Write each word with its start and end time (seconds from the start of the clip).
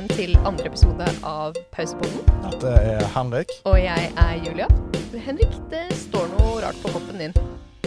velkommen 0.00 0.16
til 0.16 0.36
andre 0.48 0.66
episode 0.70 1.06
av 1.28 1.56
Pausepodden. 1.74 2.22
Dette 2.46 2.70
er 2.72 3.02
Henrik. 3.12 3.50
Og 3.68 3.76
jeg 3.76 4.06
er 4.16 4.38
Julia. 4.40 4.68
Henrik, 5.12 5.52
det 5.68 5.90
står 5.92 6.30
noe 6.38 6.62
rart 6.62 6.78
på 6.80 6.92
koppen 6.94 7.18
din. 7.20 7.34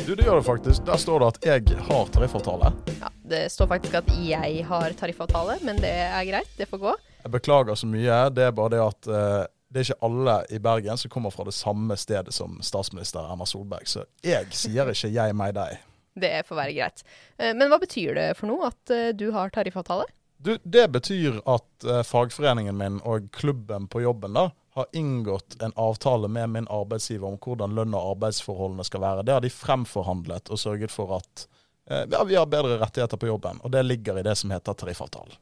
Du, 0.06 0.14
det 0.14 0.28
gjør 0.28 0.38
det 0.38 0.46
faktisk. 0.46 0.84
Der 0.86 1.00
står 1.02 1.24
det 1.24 1.30
at 1.32 1.48
jeg 1.48 1.80
har 1.88 2.12
tariffavtale. 2.14 2.70
Ja, 3.00 3.10
Det 3.24 3.42
står 3.50 3.72
faktisk 3.72 3.98
at 3.98 4.14
jeg 4.22 4.62
har 4.70 4.94
tariffavtale, 5.00 5.58
men 5.66 5.82
det 5.82 5.90
er 5.90 6.22
greit. 6.30 6.54
Det 6.58 6.70
får 6.70 6.84
gå. 6.86 6.96
Jeg 7.24 7.34
beklager 7.34 7.76
så 7.82 7.90
mye. 7.90 8.22
Det 8.30 8.46
er 8.46 8.54
bare 8.62 8.76
det 8.76 8.84
at 8.84 9.10
uh, 9.10 9.42
det 9.74 9.82
er 9.82 9.90
ikke 9.90 10.06
alle 10.06 10.40
i 10.54 10.60
Bergen 10.62 11.02
som 11.02 11.10
kommer 11.10 11.34
fra 11.34 11.48
det 11.50 11.58
samme 11.58 11.98
stedet 11.98 12.34
som 12.36 12.60
statsminister 12.62 13.26
Erna 13.26 13.48
Solberg. 13.50 13.90
Så 13.90 14.06
jeg 14.22 14.54
sier 14.54 14.92
ikke 14.94 15.10
jeg, 15.10 15.34
meg, 15.40 15.56
deg. 15.58 15.82
Det 16.14 16.44
får 16.46 16.62
være 16.62 16.76
greit. 16.78 17.08
Eh, 17.40 17.56
Men 17.58 17.74
hva 17.74 17.80
betyr 17.82 18.14
det 18.14 18.34
for 18.38 18.52
noe 18.52 18.70
at 18.70 18.94
eh, 18.94 19.16
du 19.18 19.32
har 19.34 19.50
tariffavtale? 19.50 20.06
Du, 20.44 20.58
det 20.64 20.88
betyr 20.92 21.38
at 21.48 21.86
eh, 21.88 22.02
fagforeningen 22.04 22.76
min 22.78 23.00
og 23.08 23.30
klubben 23.32 23.88
på 23.88 24.02
jobben 24.04 24.34
da, 24.36 24.50
har 24.76 24.90
inngått 24.92 25.56
en 25.64 25.72
avtale 25.80 26.28
med 26.28 26.50
min 26.50 26.68
arbeidsgiver 26.68 27.30
om 27.30 27.38
hvordan 27.40 27.76
lønn 27.78 27.96
og 27.96 28.10
arbeidsforholdene 28.18 28.84
skal 28.84 29.06
være. 29.06 29.24
Det 29.24 29.38
har 29.38 29.46
de 29.46 29.52
fremforhandlet 29.54 30.52
og 30.52 30.60
sørget 30.60 30.92
for 30.92 31.16
at 31.22 31.46
eh, 31.88 32.04
ja, 32.12 32.24
vi 32.28 32.36
har 32.36 32.50
bedre 32.52 32.76
rettigheter 32.82 33.22
på 33.22 33.30
jobben. 33.30 33.62
Og 33.64 33.72
det 33.72 33.86
ligger 33.88 34.20
i 34.20 34.26
det 34.28 34.36
som 34.42 34.52
heter 34.52 34.76
tariffavtalen. 34.76 35.40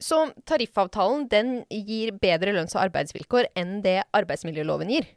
Så 0.00 0.22
tariffavtalen 0.48 1.26
den 1.28 1.52
gir 1.68 2.14
bedre 2.16 2.54
lønns- 2.56 2.76
og 2.78 2.86
arbeidsvilkår 2.86 3.50
enn 3.58 3.82
det 3.84 3.98
arbeidsmiljøloven 4.16 4.94
gir. 4.94 5.12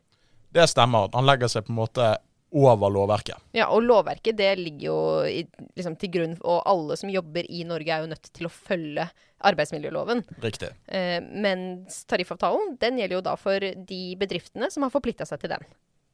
Det 0.52 0.68
stemmer. 0.68 1.08
Han 1.16 1.30
legger 1.30 1.54
seg 1.54 1.70
på 1.70 1.72
en 1.72 1.80
måte 1.80 2.12
over 2.52 2.92
lovverket. 2.92 3.40
Ja, 3.56 3.70
og 3.72 3.86
lovverket 3.86 4.38
det 4.40 4.50
ligger 4.60 4.86
jo 4.90 4.98
i, 5.28 5.44
liksom, 5.78 5.96
til 6.00 6.12
grunn, 6.14 6.34
og 6.42 6.64
alle 6.68 6.98
som 7.00 7.12
jobber 7.12 7.48
i 7.48 7.64
Norge 7.68 7.94
er 7.94 8.04
jo 8.04 8.12
nødt 8.12 8.32
til 8.36 8.50
å 8.50 8.54
følge 8.54 9.08
arbeidsmiljøloven. 9.48 10.26
Riktig. 10.44 10.74
Eh, 10.92 11.20
mens 11.22 12.04
tariffavtalen 12.12 12.76
den 12.82 13.00
gjelder 13.00 13.18
jo 13.18 13.24
da 13.26 13.38
for 13.40 13.64
de 13.64 14.02
bedriftene 14.20 14.70
som 14.74 14.86
har 14.86 14.94
forplikta 14.94 15.28
seg 15.28 15.44
til 15.44 15.56
den. 15.56 15.66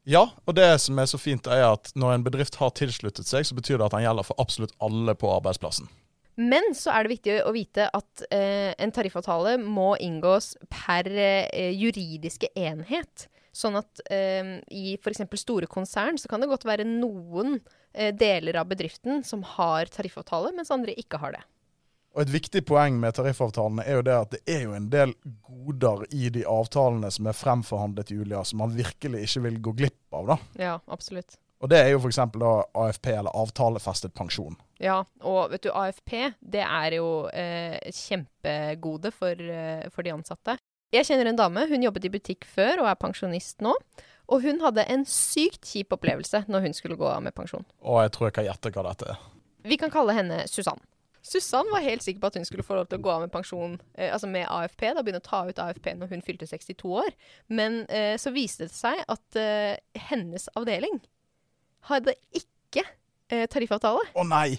Ja, 0.07 0.23
og 0.47 0.55
det 0.55 0.69
som 0.79 0.99
er 1.02 1.07
så 1.09 1.19
fint, 1.19 1.49
er 1.52 1.66
at 1.73 1.89
når 1.99 2.13
en 2.16 2.27
bedrift 2.29 2.55
har 2.61 2.72
tilsluttet 2.77 3.27
seg, 3.27 3.44
så 3.44 3.57
betyr 3.57 3.81
det 3.81 3.89
at 3.89 3.97
den 3.97 4.05
gjelder 4.05 4.27
for 4.29 4.39
absolutt 4.39 4.75
alle 4.83 5.17
på 5.19 5.31
arbeidsplassen. 5.33 5.89
Men 6.38 6.69
så 6.77 6.94
er 6.94 7.03
det 7.03 7.16
viktig 7.16 7.35
å 7.49 7.51
vite 7.55 7.88
at 7.97 8.23
eh, 8.29 8.69
en 8.77 8.94
tariffavtale 8.94 9.55
må 9.57 9.95
inngås 10.05 10.53
per 10.69 11.09
eh, 11.09 11.73
juridiske 11.73 12.51
enhet. 12.53 13.25
Sånn 13.58 13.77
at 13.80 14.02
eh, 14.13 14.58
i 14.69 14.95
f.eks. 15.00 15.23
store 15.41 15.69
konsern 15.72 16.19
så 16.22 16.30
kan 16.30 16.44
det 16.44 16.50
godt 16.52 16.67
være 16.67 16.86
noen 16.86 17.58
eh, 17.94 18.13
deler 18.13 18.59
av 18.61 18.69
bedriften 18.69 19.23
som 19.25 19.41
har 19.58 19.89
tariffavtale, 19.94 20.53
mens 20.58 20.73
andre 20.73 20.94
ikke 20.97 21.22
har 21.23 21.33
det. 21.39 21.45
Og 22.17 22.23
Et 22.23 22.31
viktig 22.33 22.63
poeng 22.66 22.95
med 22.97 23.13
tariffavtalene 23.13 23.83
er 23.85 24.00
jo 24.00 24.05
det 24.08 24.13
at 24.17 24.31
det 24.33 24.39
er 24.50 24.63
jo 24.66 24.78
en 24.78 24.88
del 24.89 25.11
goder 25.45 26.05
i 26.17 26.31
de 26.33 26.45
avtalene 26.50 27.11
som 27.13 27.30
er 27.30 27.38
fremforhandlet, 27.38 28.13
Julia, 28.13 28.41
som 28.45 28.63
man 28.63 28.73
virkelig 28.73 29.25
ikke 29.28 29.44
vil 29.45 29.59
gå 29.67 29.73
glipp 29.83 30.17
av. 30.17 30.31
da. 30.31 30.38
Ja, 30.58 30.78
absolutt. 30.89 31.38
Og 31.61 31.69
Det 31.69 31.78
er 31.81 31.91
jo 31.91 32.02
f.eks. 32.02 32.19
AFP, 32.22 33.11
eller 33.17 33.33
avtalefestet 33.33 34.13
pensjon. 34.17 34.58
Ja, 34.81 35.00
og 35.25 35.50
vet 35.53 35.66
du, 35.66 35.72
AFP 35.73 36.13
det 36.41 36.61
er 36.61 36.97
jo 37.00 37.08
eh, 37.33 37.78
kjempegode 37.89 39.13
for, 39.13 39.33
eh, 39.33 39.88
for 39.94 40.05
de 40.05 40.13
ansatte. 40.13 40.58
Jeg 40.95 41.03
kjenner 41.09 41.27
en 41.27 41.39
dame, 41.39 41.66
hun 41.67 41.83
jobbet 41.83 42.05
i 42.07 42.11
butikk 42.13 42.45
før 42.47 42.83
og 42.83 42.91
er 42.91 42.99
pensjonist 42.99 43.63
nå. 43.66 43.73
Og 44.31 44.44
hun 44.44 44.59
hadde 44.63 44.85
en 44.91 45.03
sykt 45.07 45.67
kjip 45.67 45.91
opplevelse 45.95 46.45
når 46.51 46.67
hun 46.67 46.75
skulle 46.75 46.97
gå 47.00 47.07
av 47.07 47.23
med 47.23 47.35
pensjon. 47.35 47.66
Å, 47.79 48.01
jeg 48.06 48.13
tror 48.16 48.28
jeg 48.28 48.38
kan 48.38 48.47
gjette 48.47 48.72
hva 48.75 48.85
dette 48.89 49.09
er. 49.13 49.25
Vi 49.67 49.78
kan 49.79 49.91
kalle 49.91 50.16
henne 50.16 50.44
Susann. 50.51 50.79
Susann 51.28 51.67
var 51.73 51.84
helt 51.84 52.06
sikker 52.06 52.22
på 52.23 52.29
at 52.29 52.38
hun 52.39 52.45
skulle 52.47 52.63
få 52.63 52.78
lov 52.78 52.88
til 52.88 53.01
å 53.01 53.03
gå 53.03 53.12
av 53.12 53.25
med 53.25 53.31
pensjon, 53.34 53.73
eh, 54.00 54.13
altså 54.16 54.29
med 54.31 54.47
AFP, 54.47 54.85
da 54.95 55.03
begynne 55.03 55.19
å 55.19 55.25
ta 55.25 55.41
ut 55.47 55.59
AFP 55.59 55.89
når 56.00 56.13
hun 56.13 56.23
fylte 56.23 56.47
62 56.47 56.94
år. 57.01 57.09
Men 57.51 57.81
eh, 57.91 58.16
så 58.22 58.31
viste 58.35 58.69
det 58.69 58.75
seg 58.75 59.01
at 59.12 59.39
eh, 59.39 59.75
hennes 60.07 60.47
avdeling 60.56 61.01
hadde 61.91 62.16
ikke 62.35 62.85
eh, 63.28 63.44
tariffavtale. 63.51 64.07
Å 64.16 64.28
nei! 64.28 64.56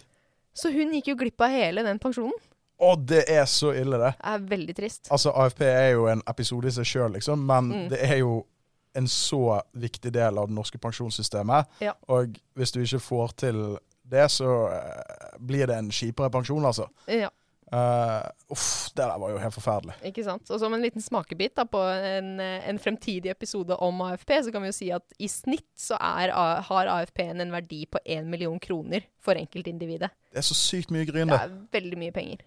Så 0.53 0.72
hun 0.74 0.92
gikk 0.97 1.12
jo 1.12 1.19
glipp 1.22 1.41
av 1.44 1.54
hele 1.54 1.84
den 1.86 2.00
pensjonen. 2.03 2.36
Å, 2.78 2.93
det 2.97 3.25
er 3.28 3.44
så 3.50 3.72
ille, 3.75 3.99
det. 3.99 4.12
Det 4.21 4.33
er 4.34 4.39
veldig 4.53 4.77
trist. 4.78 5.09
Altså, 5.11 5.33
AFP 5.34 5.65
er 5.66 5.91
jo 5.97 6.06
en 6.12 6.22
episode 6.31 6.69
i 6.71 6.71
seg 6.71 6.84
sjøl, 6.87 7.12
liksom, 7.16 7.43
men 7.47 7.72
Mm. 7.72 7.89
det 7.91 7.99
er 8.11 8.19
jo 8.21 8.44
en 8.94 9.06
så 9.06 9.61
viktig 9.77 10.12
del 10.15 10.39
av 10.39 10.47
det 10.49 10.55
norske 10.55 10.78
pensjonssystemet. 10.78 11.66
Ja. 11.81 11.93
Og 12.09 12.39
hvis 12.55 12.72
du 12.72 12.81
ikke 12.83 13.00
får 13.03 13.34
til 13.37 13.78
det, 14.09 14.31
så 14.31 14.69
eh, 14.72 15.37
blir 15.39 15.66
det 15.66 15.77
en 15.77 15.91
kjipere 15.91 16.31
pensjon, 16.31 16.65
altså. 16.65 16.89
Ja, 17.06 17.28
Uh, 17.69 18.25
uff, 18.49 18.89
det 18.97 19.05
der 19.05 19.19
var 19.21 19.28
jo 19.28 19.37
helt 19.43 19.53
forferdelig. 19.53 19.93
ikke 20.09 20.22
sant? 20.25 20.49
Og 20.50 20.56
som 20.59 20.72
en 20.72 20.81
liten 20.81 21.03
smakebit 21.05 21.53
da, 21.59 21.66
på 21.69 21.77
en, 21.84 22.31
eh, 22.41 22.65
en 22.71 22.78
fremtidig 22.81 23.28
episode 23.28 23.77
om 23.84 24.00
AFP, 24.06 24.31
så 24.47 24.50
kan 24.55 24.62
vi 24.65 24.71
jo 24.71 24.72
si 24.72 24.89
at 24.97 25.05
i 25.21 25.28
snitt 25.28 25.66
så 25.77 25.99
er, 26.00 26.33
har 26.65 26.89
AFP-en 26.95 27.43
en 27.45 27.53
verdi 27.53 27.83
på 27.84 27.99
én 28.09 28.25
million 28.25 28.56
kroner 28.59 29.05
for 29.21 29.34
enkeltindividet. 29.37 30.09
Det 30.33 30.41
er 30.41 30.47
så 30.49 30.56
sykt 30.56 30.89
mye 30.97 31.05
gryn, 31.05 31.28
Det 31.28 31.37
det. 31.37 31.43
er 31.45 31.83
veldig 31.83 31.99
mye 31.99 32.10
penger. 32.16 32.39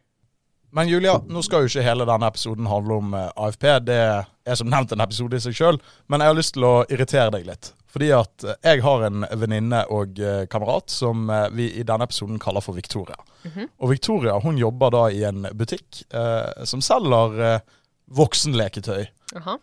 Men 0.71 0.87
Julia, 0.87 1.17
nå 1.27 1.41
skal 1.43 1.65
jo 1.65 1.71
ikke 1.71 1.83
hele 1.83 2.07
denne 2.07 2.29
episoden 2.31 2.69
handle 2.71 2.99
om 3.01 3.13
eh, 3.17 3.27
AFP. 3.35 3.67
Det 3.87 3.97
er 3.99 4.57
som 4.59 4.69
nevnt 4.71 4.93
en 4.95 5.03
episode 5.03 5.35
i 5.35 5.43
seg 5.43 5.57
sjøl. 5.57 5.79
Men 6.07 6.23
jeg 6.23 6.31
har 6.31 6.37
lyst 6.37 6.55
til 6.55 6.67
å 6.67 6.73
irritere 6.87 7.33
deg 7.35 7.47
litt. 7.49 7.73
Fordi 7.91 8.07
at 8.15 8.45
eh, 8.47 8.55
jeg 8.69 8.85
har 8.85 9.03
en 9.09 9.25
venninne 9.41 9.83
og 9.91 10.21
eh, 10.23 10.45
kamerat 10.51 10.93
som 10.93 11.27
vi 11.57 11.67
i 11.75 11.83
denne 11.87 12.07
episoden 12.07 12.39
kaller 12.39 12.63
for 12.63 12.77
Victoria. 12.79 13.19
Mhm. 13.43 13.67
Og 13.81 13.91
Victoria 13.91 14.39
hun 14.43 14.59
jobber 14.61 14.95
da 14.95 15.03
i 15.11 15.23
en 15.27 15.49
butikk 15.57 16.03
eh, 16.13 16.65
som 16.69 16.83
selger 16.85 17.39
eh, 17.49 17.77
voksenleketøy. 18.11 19.05
Aha. 19.41 19.57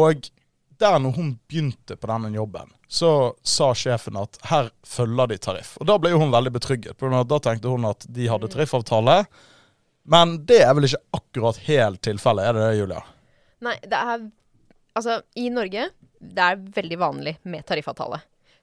Og 0.00 0.28
der 0.80 0.98
når 0.98 1.16
hun 1.16 1.32
begynte 1.48 1.96
på 2.00 2.08
denne 2.08 2.32
jobben, 2.32 2.72
så 2.88 3.34
sa 3.46 3.70
sjefen 3.76 4.16
at 4.18 4.38
her 4.48 4.70
følger 4.86 5.30
de 5.30 5.38
tariff. 5.38 5.74
Og 5.80 5.86
da 5.90 5.98
ble 6.00 6.14
jo 6.14 6.20
hun 6.22 6.32
veldig 6.32 6.52
betrygget. 6.56 6.96
For 6.98 7.12
da 7.12 7.38
tenkte 7.42 7.72
hun 7.72 7.84
at 7.88 8.06
de 8.08 8.28
hadde 8.30 8.48
tariffavtale. 8.50 9.20
Men 10.10 10.40
det 10.48 10.60
er 10.64 10.74
vel 10.74 10.88
ikke 10.88 11.20
akkurat 11.20 11.62
helt 11.68 12.02
tilfellet, 12.02 12.48
er 12.48 12.56
det 12.56 12.66
det, 12.66 12.76
Julia? 12.80 13.00
Nei, 13.64 13.78
det 13.86 14.04
er 14.14 14.28
Altså, 14.90 15.20
i 15.38 15.44
Norge 15.54 15.84
det 16.20 16.44
er 16.44 16.60
veldig 16.74 16.98
vanlig 17.00 17.36
med 17.48 17.64
tariffavtale. 17.64 18.20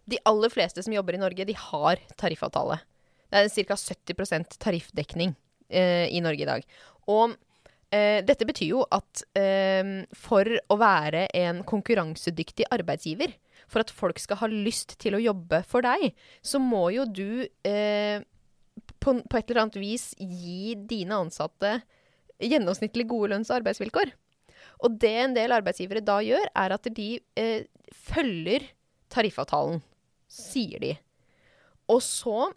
De 0.08 0.20
aller 0.30 0.52
fleste 0.54 0.84
som 0.84 0.94
jobber 0.94 1.18
i 1.18 1.22
Norge, 1.22 1.46
de 1.48 1.56
har 1.58 2.02
tariffavtale. 2.20 2.78
Det 3.32 3.42
er 3.42 3.68
ca. 3.72 3.78
70 3.80 4.58
tariffdekning 4.62 5.34
eh, 5.70 6.08
i 6.14 6.22
Norge 6.24 6.46
i 6.46 6.50
dag. 6.50 6.68
Og 7.12 7.34
eh, 7.90 8.22
dette 8.28 8.48
betyr 8.48 8.76
jo 8.76 8.86
at 8.94 9.24
eh, 9.40 10.06
for 10.16 10.48
å 10.48 10.80
være 10.80 11.26
en 11.36 11.64
konkurransedyktig 11.68 12.70
arbeidsgiver, 12.72 13.34
for 13.68 13.84
at 13.84 13.92
folk 13.92 14.20
skal 14.22 14.40
ha 14.44 14.52
lyst 14.52 14.96
til 15.02 15.18
å 15.18 15.24
jobbe 15.24 15.64
for 15.68 15.84
deg, 15.84 16.14
så 16.46 16.62
må 16.62 16.88
jo 16.96 17.08
du 17.10 17.30
eh, 17.68 18.22
på, 19.04 19.18
på 19.24 19.40
et 19.40 19.50
eller 19.50 19.66
annet 19.66 19.80
vis 19.82 20.12
gi 20.18 20.76
dine 20.90 21.18
ansatte 21.26 21.80
gjennomsnittlig 22.44 23.08
gode 23.10 23.32
lønns- 23.34 23.52
og 23.52 23.62
arbeidsvilkår. 23.62 24.14
Og 24.86 25.00
det 25.02 25.14
en 25.24 25.34
del 25.38 25.56
arbeidsgivere 25.56 26.04
da 26.06 26.20
gjør, 26.22 26.50
er 26.54 26.76
at 26.76 26.90
de 26.94 27.10
eh, 27.40 27.66
følger 27.94 28.68
tariffavtalen, 29.14 29.82
sier 30.30 30.82
de. 30.84 30.94
Og 31.90 32.02
så, 32.04 32.50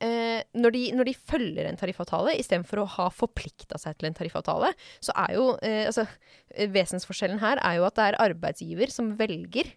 eh, 0.00 0.40
når, 0.56 0.76
de, 0.76 0.84
når 0.96 1.10
de 1.10 1.16
følger 1.18 1.68
en 1.68 1.78
tariffavtale, 1.78 2.36
istedenfor 2.40 2.82
å 2.82 2.90
ha 2.96 3.08
forplikta 3.12 3.80
seg 3.82 3.98
til 3.98 4.08
en 4.08 4.16
tariffavtale, 4.16 4.72
så 5.04 5.14
er 5.26 5.34
jo 5.36 5.48
eh, 5.66 5.84
altså, 5.90 6.06
eh, 6.54 6.70
Vesensforskjellen 6.72 7.42
her 7.42 7.60
er 7.60 7.80
jo 7.80 7.88
at 7.88 7.98
det 7.98 8.08
er 8.08 8.22
arbeidsgiver 8.28 8.94
som 8.94 9.12
velger 9.18 9.74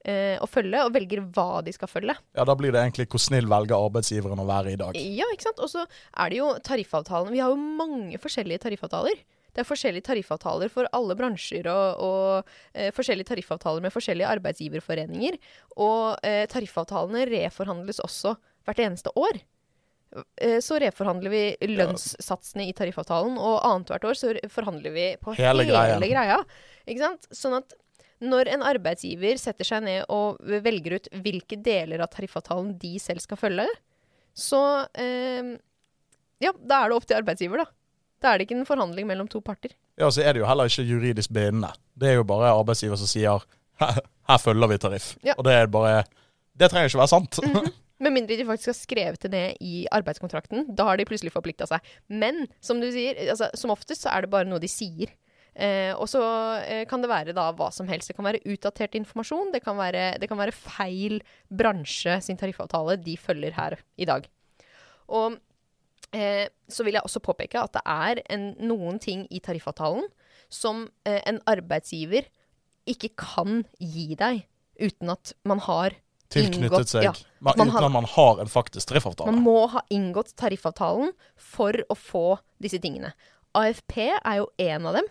å 0.00 0.46
følge, 0.48 0.80
og 0.80 0.94
velger 0.94 1.20
hva 1.36 1.60
de 1.64 1.74
skal 1.76 1.90
følge. 1.90 2.14
Ja, 2.32 2.46
da 2.48 2.54
blir 2.56 2.72
det 2.72 2.80
egentlig 2.80 3.04
hvor 3.12 3.20
snill 3.20 3.44
velger 3.50 3.76
arbeidsgiveren 3.76 4.40
å 4.40 4.46
være 4.48 4.72
i 4.72 4.78
dag. 4.80 4.96
Ja, 4.96 5.26
ikke 5.34 5.50
sant? 5.50 5.60
Og 5.60 5.68
så 5.68 5.82
er 5.84 6.32
det 6.32 6.38
jo 6.38 6.54
tariffavtalene. 6.64 7.34
Vi 7.34 7.42
har 7.42 7.52
jo 7.52 7.60
mange 7.60 8.20
forskjellige 8.22 8.62
tariffavtaler. 8.64 9.20
Det 9.50 9.62
er 9.64 9.68
forskjellige 9.68 10.06
tariffavtaler 10.06 10.70
for 10.70 10.88
alle 10.96 11.16
bransjer 11.18 11.66
og, 11.70 12.02
og 12.06 12.52
eh, 12.72 12.90
forskjellige 12.94 13.32
tariffavtaler 13.32 13.82
med 13.82 13.94
forskjellige 13.94 14.34
arbeidsgiverforeninger. 14.36 15.38
Og 15.82 16.26
eh, 16.26 16.44
tariffavtalene 16.50 17.26
reforhandles 17.32 18.02
også 18.04 18.36
hvert 18.68 18.82
eneste 18.86 19.12
år. 19.18 19.40
Eh, 20.40 20.58
så 20.62 20.78
reforhandler 20.82 21.34
vi 21.34 21.42
lønnssatsene 21.74 22.68
i 22.68 22.74
tariffavtalen, 22.76 23.38
og 23.38 23.60
annethvert 23.66 24.06
år 24.12 24.18
så 24.18 24.34
forhandler 24.50 24.94
vi 24.94 25.06
på 25.22 25.34
Hele 25.38 25.66
hele, 25.66 26.10
greia. 26.10 26.40
Ikke 26.86 27.04
sant? 27.04 27.30
Sånn 27.34 27.58
at 27.58 27.74
når 28.20 28.50
en 28.54 28.64
arbeidsgiver 28.68 29.40
setter 29.40 29.66
seg 29.66 29.84
ned 29.86 30.10
og 30.12 30.40
velger 30.64 30.98
ut 30.98 31.10
hvilke 31.24 31.58
deler 31.60 32.02
av 32.04 32.10
tariffavtalen 32.12 32.74
de 32.80 32.94
selv 33.02 33.24
skal 33.24 33.40
følge, 33.40 33.66
så 34.36 34.62
eh, 34.94 35.56
Ja, 36.40 36.52
da 36.56 36.82
er 36.82 36.90
det 36.90 36.96
opp 36.96 37.08
til 37.08 37.18
arbeidsgiver, 37.18 37.64
da. 37.64 37.72
Da 38.20 38.32
er 38.32 38.38
det 38.38 38.46
ikke 38.46 38.58
en 38.58 38.68
forhandling 38.68 39.08
mellom 39.08 39.28
to 39.32 39.40
parter. 39.44 39.72
Ja, 40.00 40.08
så 40.12 40.22
er 40.24 40.34
det 40.36 40.42
jo 40.42 40.48
heller 40.48 40.68
ikke 40.68 40.84
juridisk 40.84 41.32
bindende. 41.32 41.72
Det 41.96 42.12
er 42.12 42.20
jo 42.20 42.26
bare 42.28 42.52
arbeidsgiver 42.52 43.00
som 43.00 43.08
sier 43.08 43.44
her, 43.80 44.00
her 44.28 44.40
følger 44.40 44.70
vi 44.70 44.80
tariff. 44.80 45.12
Ja. 45.26 45.36
Og 45.38 45.46
det 45.48 45.56
er 45.56 45.70
bare 45.72 46.02
Det 46.60 46.68
trenger 46.68 46.90
ikke 46.90 47.00
være 47.00 47.14
sant. 47.14 47.40
Med 48.04 48.14
mindre 48.14 48.36
de 48.36 48.46
faktisk 48.48 48.70
har 48.70 48.76
skrevet 48.78 49.22
det 49.24 49.30
ned 49.32 49.64
i 49.64 49.84
arbeidskontrakten. 49.92 50.70
Da 50.76 50.86
har 50.88 50.96
de 50.96 51.04
plutselig 51.08 51.32
forplikta 51.34 51.66
seg. 51.68 51.84
Men 52.08 52.46
som 52.64 52.80
du 52.80 52.88
sier, 52.92 53.16
altså, 53.28 53.50
som 53.56 53.72
oftest 53.74 54.06
så 54.06 54.12
er 54.14 54.24
det 54.24 54.32
bare 54.32 54.48
noe 54.48 54.60
de 54.60 54.68
sier. 54.72 55.12
Eh, 55.60 55.92
og 55.92 56.08
så 56.08 56.20
eh, 56.64 56.86
kan 56.88 57.02
det 57.04 57.10
være 57.10 57.34
da 57.36 57.50
hva 57.52 57.66
som 57.74 57.88
helst. 57.90 58.08
Det 58.08 58.16
kan 58.16 58.24
være 58.24 58.40
utdatert 58.48 58.94
informasjon. 58.96 59.50
Det 59.52 59.60
kan 59.64 59.76
være, 59.76 60.14
det 60.22 60.28
kan 60.30 60.40
være 60.40 60.54
feil 60.56 61.18
bransje 61.52 62.16
sin 62.24 62.38
tariffavtale 62.40 62.96
de 63.04 63.16
følger 63.20 63.52
her 63.58 63.76
i 64.00 64.08
dag. 64.08 64.24
Og 65.12 65.36
eh, 66.16 66.46
så 66.70 66.86
vil 66.86 66.96
jeg 66.96 67.04
også 67.04 67.20
påpeke 67.24 67.60
at 67.60 67.74
det 67.76 67.82
er 67.84 68.22
en, 68.32 68.54
noen 68.70 68.98
ting 69.02 69.26
i 69.30 69.42
tariffavtalen 69.44 70.08
som 70.50 70.86
eh, 71.06 71.20
en 71.28 71.42
arbeidsgiver 71.50 72.30
ikke 72.90 73.12
kan 73.20 73.64
gi 73.78 74.14
deg 74.18 74.46
uten 74.80 75.12
at 75.12 75.34
man 75.44 75.60
har 75.66 75.98
Tilknyttet 76.30 76.86
seg. 76.88 77.02
ja, 77.08 77.12
Man, 77.42 77.56
uten 77.58 77.70
har- 77.74 77.84
at 77.84 77.92
man 77.92 78.06
har 78.06 78.40
en 78.40 78.46
faktisk 78.48 78.86
tariffavtale. 78.88 79.32
Man 79.34 79.42
må 79.42 79.66
ha 79.72 79.80
inngått 79.90 80.32
tariffavtalen 80.38 81.10
for 81.34 81.74
å 81.90 81.96
få 81.98 82.24
disse 82.62 82.78
tingene. 82.78 83.10
AFP 83.58 83.96
er 84.14 84.36
jo 84.38 84.46
en 84.62 84.86
av 84.86 84.94
dem. 85.00 85.08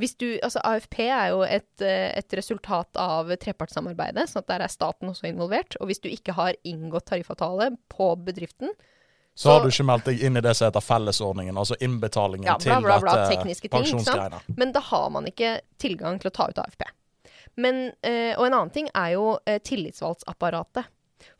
Hvis 0.00 0.14
du, 0.16 0.26
altså 0.42 0.62
AFP 0.64 1.02
er 1.06 1.32
jo 1.34 1.42
et, 1.44 1.82
eh, 1.84 2.08
et 2.16 2.36
resultat 2.38 2.96
av 3.00 3.28
trepartssamarbeidet, 3.42 4.30
sånn 4.30 4.44
at 4.44 4.48
der 4.48 4.64
er 4.64 4.72
staten 4.72 5.10
også 5.12 5.28
involvert. 5.28 5.76
Og 5.80 5.90
hvis 5.90 6.00
du 6.00 6.08
ikke 6.08 6.34
har 6.38 6.56
inngått 6.64 7.10
tariffavtale 7.10 7.74
på 7.92 8.14
bedriften, 8.24 8.72
så 9.40 9.54
har 9.54 9.62
du 9.64 9.70
ikke 9.70 9.86
meldt 9.86 10.08
deg 10.08 10.22
inn 10.26 10.36
i 10.36 10.42
det 10.44 10.52
som 10.58 10.66
heter 10.66 10.82
fellesordningen, 10.84 11.56
altså 11.56 11.76
innbetalingen 11.80 12.48
Ja, 12.48 12.56
bla, 12.58 12.64
til 12.64 12.84
bla, 12.84 12.96
bla, 13.00 13.12
dette 13.22 13.36
ikke 13.38 13.54
sant? 13.54 13.76
pensjonsgreiene. 13.76 14.40
Men 14.58 14.72
da 14.74 14.82
har 14.84 15.06
man 15.14 15.28
ikke 15.30 15.52
tilgang 15.80 16.18
til 16.20 16.28
å 16.28 16.34
ta 16.34 16.48
ut 16.50 16.58
AFP. 16.60 16.82
Men, 17.60 17.78
eh, 18.02 18.34
og 18.34 18.48
en 18.48 18.56
annen 18.56 18.72
ting 18.74 18.90
er 18.90 19.14
jo 19.14 19.38
tillitsvalgtsapparatet. 19.46 20.90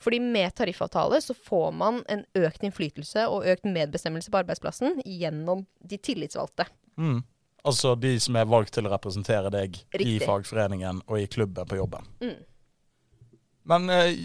Fordi 0.01 0.21
med 0.21 0.55
tariffavtale 0.57 1.21
så 1.25 1.35
får 1.37 1.73
man 1.73 2.01
en 2.09 2.25
økt 2.37 2.65
innflytelse 2.67 3.27
og 3.33 3.47
økt 3.49 3.69
medbestemmelse 3.69 4.33
på 4.33 4.41
arbeidsplassen 4.43 5.01
gjennom 5.05 5.67
de 5.81 5.99
tillitsvalgte. 5.99 6.67
Mm. 7.01 7.23
Altså 7.67 7.95
de 8.01 8.15
som 8.21 8.39
er 8.41 8.49
valgt 8.49 8.75
til 8.77 8.89
å 8.89 8.93
representere 8.93 9.51
deg 9.53 9.77
i 10.01 10.17
fagforeningen 10.23 11.03
og 11.07 11.21
i 11.21 11.29
klubben 11.31 11.69
på 11.69 11.77
jobben. 11.81 12.09
Mm. 12.25 12.39
Men 13.71 13.91
eh, 13.93 14.25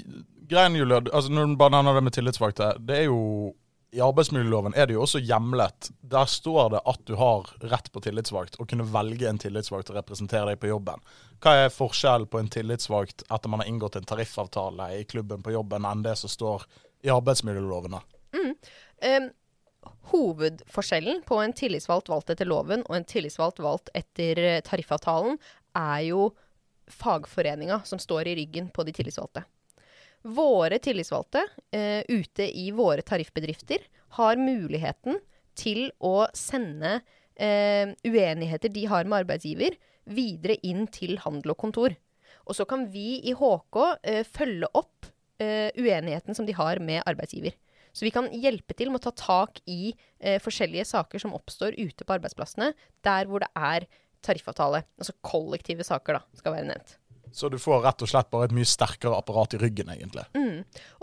greien, 0.49 0.75
Julia, 0.75 1.01
altså 1.11 1.33
når 1.33 1.51
du 1.51 1.59
bare 1.59 1.75
nevner 1.75 1.99
det 1.99 2.05
med 2.07 2.15
tillitsvalgte, 2.15 2.71
det 2.87 3.03
er 3.03 3.07
jo 3.09 3.53
i 3.95 4.01
arbeidsmiljøloven 4.03 4.73
er 4.75 4.89
det 4.89 4.97
jo 4.97 5.03
også 5.05 5.21
hjemlet. 5.23 5.89
Der 6.03 6.27
står 6.27 6.73
det 6.73 6.81
at 6.89 7.03
du 7.07 7.13
har 7.19 7.47
rett 7.71 7.87
på 7.93 8.01
tillitsvalgt, 8.03 8.57
og 8.59 8.67
kunne 8.69 8.87
velge 8.91 9.29
en 9.29 9.39
tillitsvalgt 9.39 9.87
til 9.87 9.95
å 9.95 9.99
representere 10.01 10.49
deg 10.49 10.59
på 10.59 10.67
jobben. 10.67 11.03
Hva 11.43 11.53
er 11.61 11.71
forskjellen 11.71 12.27
på 12.31 12.41
en 12.41 12.51
tillitsvalgt 12.51 13.23
etter 13.29 13.51
man 13.51 13.63
har 13.63 13.69
inngått 13.71 13.95
en 13.99 14.07
tariffavtale 14.09 14.89
i 14.97 15.05
klubben 15.07 15.45
på 15.45 15.55
jobben, 15.55 15.87
enn 15.87 16.03
det 16.03 16.17
som 16.19 16.31
står 16.31 16.67
i 17.07 17.13
arbeidsmiljøloven? 17.13 17.95
Mm. 18.35 18.51
Um, 18.51 19.29
hovedforskjellen 20.11 21.21
på 21.27 21.39
en 21.41 21.53
tillitsvalgt 21.55 22.09
valgt 22.11 22.31
etter 22.33 22.49
loven 22.49 22.85
og 22.87 22.97
en 22.97 23.07
tillitsvalgt 23.07 23.61
valgt 23.63 23.91
etter 23.97 24.41
eh, 24.43 24.61
tariffavtalen 24.65 25.39
er 25.75 26.01
jo 26.09 26.29
fagforeninga 26.91 27.81
som 27.89 27.99
står 28.01 28.29
i 28.29 28.35
ryggen 28.41 28.69
på 28.73 28.85
de 28.85 28.93
tillitsvalgte. 28.95 29.45
Våre 30.25 30.79
tillitsvalgte 30.81 31.43
eh, 31.71 32.01
ute 32.09 32.47
i 32.49 32.69
våre 32.73 33.05
tariffbedrifter 33.05 33.83
har 34.17 34.39
muligheten 34.41 35.19
til 35.57 35.89
å 36.03 36.27
sende 36.35 36.99
eh, 37.35 37.91
uenigheter 38.05 38.73
de 38.73 38.85
har 38.89 39.05
med 39.05 39.23
arbeidsgiver, 39.23 39.77
videre 40.05 40.57
inn 40.65 40.85
til 40.93 41.17
handel 41.23 41.55
og 41.55 41.61
kontor. 41.61 41.95
Og 42.45 42.57
så 42.57 42.65
kan 42.69 42.87
vi 42.93 43.19
i 43.25 43.33
HK 43.37 43.81
eh, 44.05 44.23
følge 44.25 44.69
opp 44.77 45.07
eh, 45.41 45.69
uenigheten 45.77 46.37
som 46.37 46.45
de 46.45 46.55
har 46.57 46.81
med 46.83 47.03
arbeidsgiver. 47.05 47.55
Så 47.95 48.03
vi 48.03 48.11
kan 48.11 48.27
hjelpe 48.35 48.75
til 48.75 48.91
med 48.91 48.99
å 48.99 49.07
ta 49.07 49.15
tak 49.15 49.61
i 49.71 49.93
eh, 50.19 50.41
forskjellige 50.43 50.89
saker 50.91 51.23
som 51.23 51.35
oppstår 51.37 51.77
ute 51.79 52.03
på 52.03 52.17
arbeidsplassene, 52.17 52.73
der 53.07 53.29
hvor 53.29 53.45
det 53.45 53.51
er 53.55 53.87
tariffavtale. 54.25 54.83
Altså 54.99 55.15
kollektive 55.23 55.85
saker, 55.87 56.19
da, 56.19 56.39
skal 56.41 56.57
være 56.57 56.69
nevnt. 56.73 56.97
Så 57.35 57.49
du 57.51 57.57
får 57.59 57.81
rett 57.83 58.03
og 58.03 58.07
slett 58.07 58.29
bare 58.31 58.47
et 58.47 58.53
mye 58.55 58.67
sterkere 58.67 59.17
apparat 59.19 59.57
i 59.57 59.59
ryggen, 59.59 59.89
egentlig. 59.91 60.23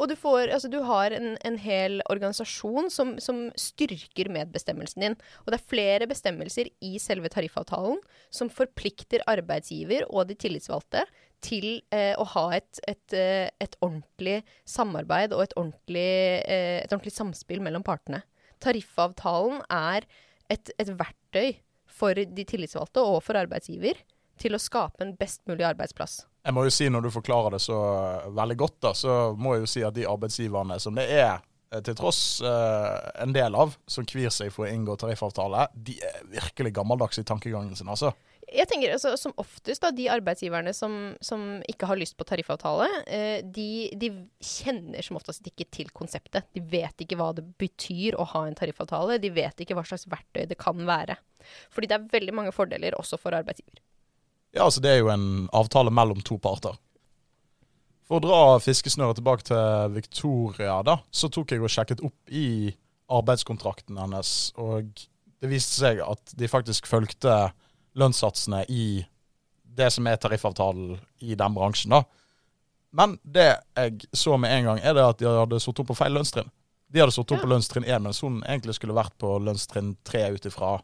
Og 0.01 0.09
du, 0.09 0.15
får, 0.17 0.47
altså, 0.55 0.71
du 0.73 0.79
har 0.89 1.13
en, 1.13 1.35
en 1.45 1.59
hel 1.61 1.99
organisasjon 2.13 2.89
som, 2.93 3.19
som 3.21 3.43
styrker 3.61 4.31
medbestemmelsen 4.33 5.05
din. 5.05 5.17
Og 5.45 5.53
det 5.53 5.59
er 5.59 5.73
flere 5.75 6.09
bestemmelser 6.09 6.71
i 6.81 6.95
selve 7.03 7.29
tariffavtalen 7.33 8.01
som 8.33 8.49
forplikter 8.53 9.25
arbeidsgiver 9.29 10.09
og 10.09 10.31
de 10.31 10.39
tillitsvalgte 10.41 11.05
til 11.43 11.67
eh, 11.95 12.13
å 12.19 12.27
ha 12.35 12.45
et, 12.57 12.81
et, 12.89 13.17
eh, 13.17 13.49
et 13.63 13.77
ordentlig 13.83 14.41
samarbeid 14.69 15.35
og 15.37 15.45
et 15.45 15.57
ordentlig, 15.59 16.13
eh, 16.47 16.79
et 16.83 16.93
ordentlig 16.93 17.15
samspill 17.15 17.63
mellom 17.65 17.85
partene. 17.87 18.23
Tariffavtalen 18.63 19.63
er 19.73 20.07
et, 20.53 20.73
verktøy 20.79 21.57
for 21.91 22.17
de 22.17 22.45
tillitsvalgte 22.49 23.03
og 23.05 23.21
for 23.27 23.39
arbeidsgiver 23.41 23.99
til 24.41 24.57
å 24.57 24.61
skape 24.61 25.03
en 25.05 25.15
best 25.19 25.43
mulig 25.51 25.67
arbeidsplass. 25.67 26.23
Jeg 26.43 26.57
må 26.57 26.65
jo 26.67 26.75
si, 26.75 26.89
når 26.91 27.07
du 27.07 27.15
forklarer 27.15 27.55
det 27.55 27.63
så 27.63 27.79
veldig 28.35 28.59
godt, 28.59 28.79
da, 28.83 28.93
så 28.99 29.17
må 29.39 29.57
jeg 29.57 29.65
jo 29.65 29.73
si 29.75 29.83
at 29.87 29.97
de 29.97 30.09
arbeidsgiverne 30.11 30.79
som 30.83 30.97
det 30.99 31.07
er, 31.15 31.43
eh, 31.71 31.83
til 31.87 31.97
tross 31.99 32.43
eh, 32.47 32.97
en 33.23 33.35
del 33.35 33.55
av, 33.59 33.77
som 33.87 34.07
kvir 34.09 34.33
seg 34.35 34.51
for 34.55 34.67
å 34.67 34.73
inngå 34.73 34.97
tariffavtale, 34.99 35.69
de 35.75 35.99
er 36.03 36.23
virkelig 36.33 36.75
gammeldags 36.81 37.23
i 37.23 37.27
tankegangen 37.29 37.79
sin, 37.79 37.91
altså. 37.93 38.15
Jeg 38.53 38.69
tenker 38.69 38.93
altså, 38.95 39.15
Som 39.21 39.35
oftest, 39.41 39.83
da, 39.83 39.91
de 39.95 40.09
arbeidsgiverne 40.13 40.75
som, 40.77 41.15
som 41.25 41.63
ikke 41.71 41.89
har 41.89 41.99
lyst 42.01 42.17
på 42.19 42.27
tariffavtale, 42.29 42.89
eh, 43.07 43.39
de, 43.45 43.89
de 43.99 44.11
kjenner 44.45 45.05
som 45.05 45.19
oftest 45.19 45.47
ikke 45.49 45.67
til 45.73 45.93
konseptet. 45.97 46.49
De 46.55 46.63
vet 46.73 47.05
ikke 47.05 47.19
hva 47.21 47.31
det 47.37 47.47
betyr 47.61 48.19
å 48.21 48.27
ha 48.35 48.45
en 48.47 48.59
tariffavtale. 48.59 49.21
De 49.23 49.33
vet 49.33 49.65
ikke 49.65 49.77
hva 49.79 49.87
slags 49.89 50.09
verktøy 50.11 50.45
det 50.51 50.61
kan 50.61 50.85
være. 50.89 51.17
Fordi 51.73 51.91
det 51.91 51.99
er 51.99 52.13
veldig 52.13 52.37
mange 52.39 52.55
fordeler 52.55 52.97
også 52.99 53.19
for 53.21 53.35
arbeidsgiver. 53.37 53.81
Ja, 54.53 54.67
altså 54.67 54.83
det 54.85 54.93
er 54.93 55.01
jo 55.01 55.13
en 55.13 55.49
avtale 55.57 55.93
mellom 55.95 56.21
to 56.27 56.37
parter. 56.43 56.77
For 58.09 58.19
å 58.19 58.25
dra 58.25 58.41
fiskesnøret 58.61 59.17
tilbake 59.17 59.47
til 59.49 59.95
Victoria, 59.95 60.83
da, 60.85 60.99
så 61.09 61.31
tok 61.33 61.55
jeg 61.55 61.63
og 61.65 61.73
sjekket 61.73 62.03
opp 62.05 62.35
i 62.35 62.75
arbeidskontrakten 63.13 63.97
hennes, 64.01 64.53
og 64.61 64.91
det 65.43 65.51
viste 65.51 65.81
seg 65.81 66.03
at 66.05 66.35
de 66.39 66.51
faktisk 66.51 66.87
fulgte 66.91 67.37
lønnssatsene 67.99 68.65
i 68.73 69.05
det 69.73 69.89
som 69.93 70.07
er 70.07 70.19
tariffavtalen 70.21 70.99
i 71.25 71.35
den 71.39 71.55
bransjen, 71.57 71.95
da. 71.95 72.03
Men 72.93 73.15
det 73.25 73.47
jeg 73.77 74.03
så 74.13 74.37
med 74.41 74.53
en 74.53 74.67
gang, 74.69 74.81
er 74.85 74.95
det 74.99 75.05
at 75.07 75.19
de 75.23 75.29
hadde 75.31 75.61
satt 75.65 75.81
opp 75.81 75.89
på 75.89 75.97
feil 75.97 76.13
lønnstrinn. 76.13 76.51
De 76.93 77.01
hadde 77.01 77.15
opp 77.23 77.31
Ja. 77.33 77.39
på 77.41 77.49
lønnstrinn 77.49 77.87
1, 77.89 78.03
mens 78.05 78.21
hun 78.21 78.43
egentlig 78.45 78.75
skulle 78.77 78.93
vært 78.97 79.15
på 79.19 79.39
lønnstrinn 79.41 79.95
3 80.05 80.27
ut 80.35 80.45
ifra 80.51 80.75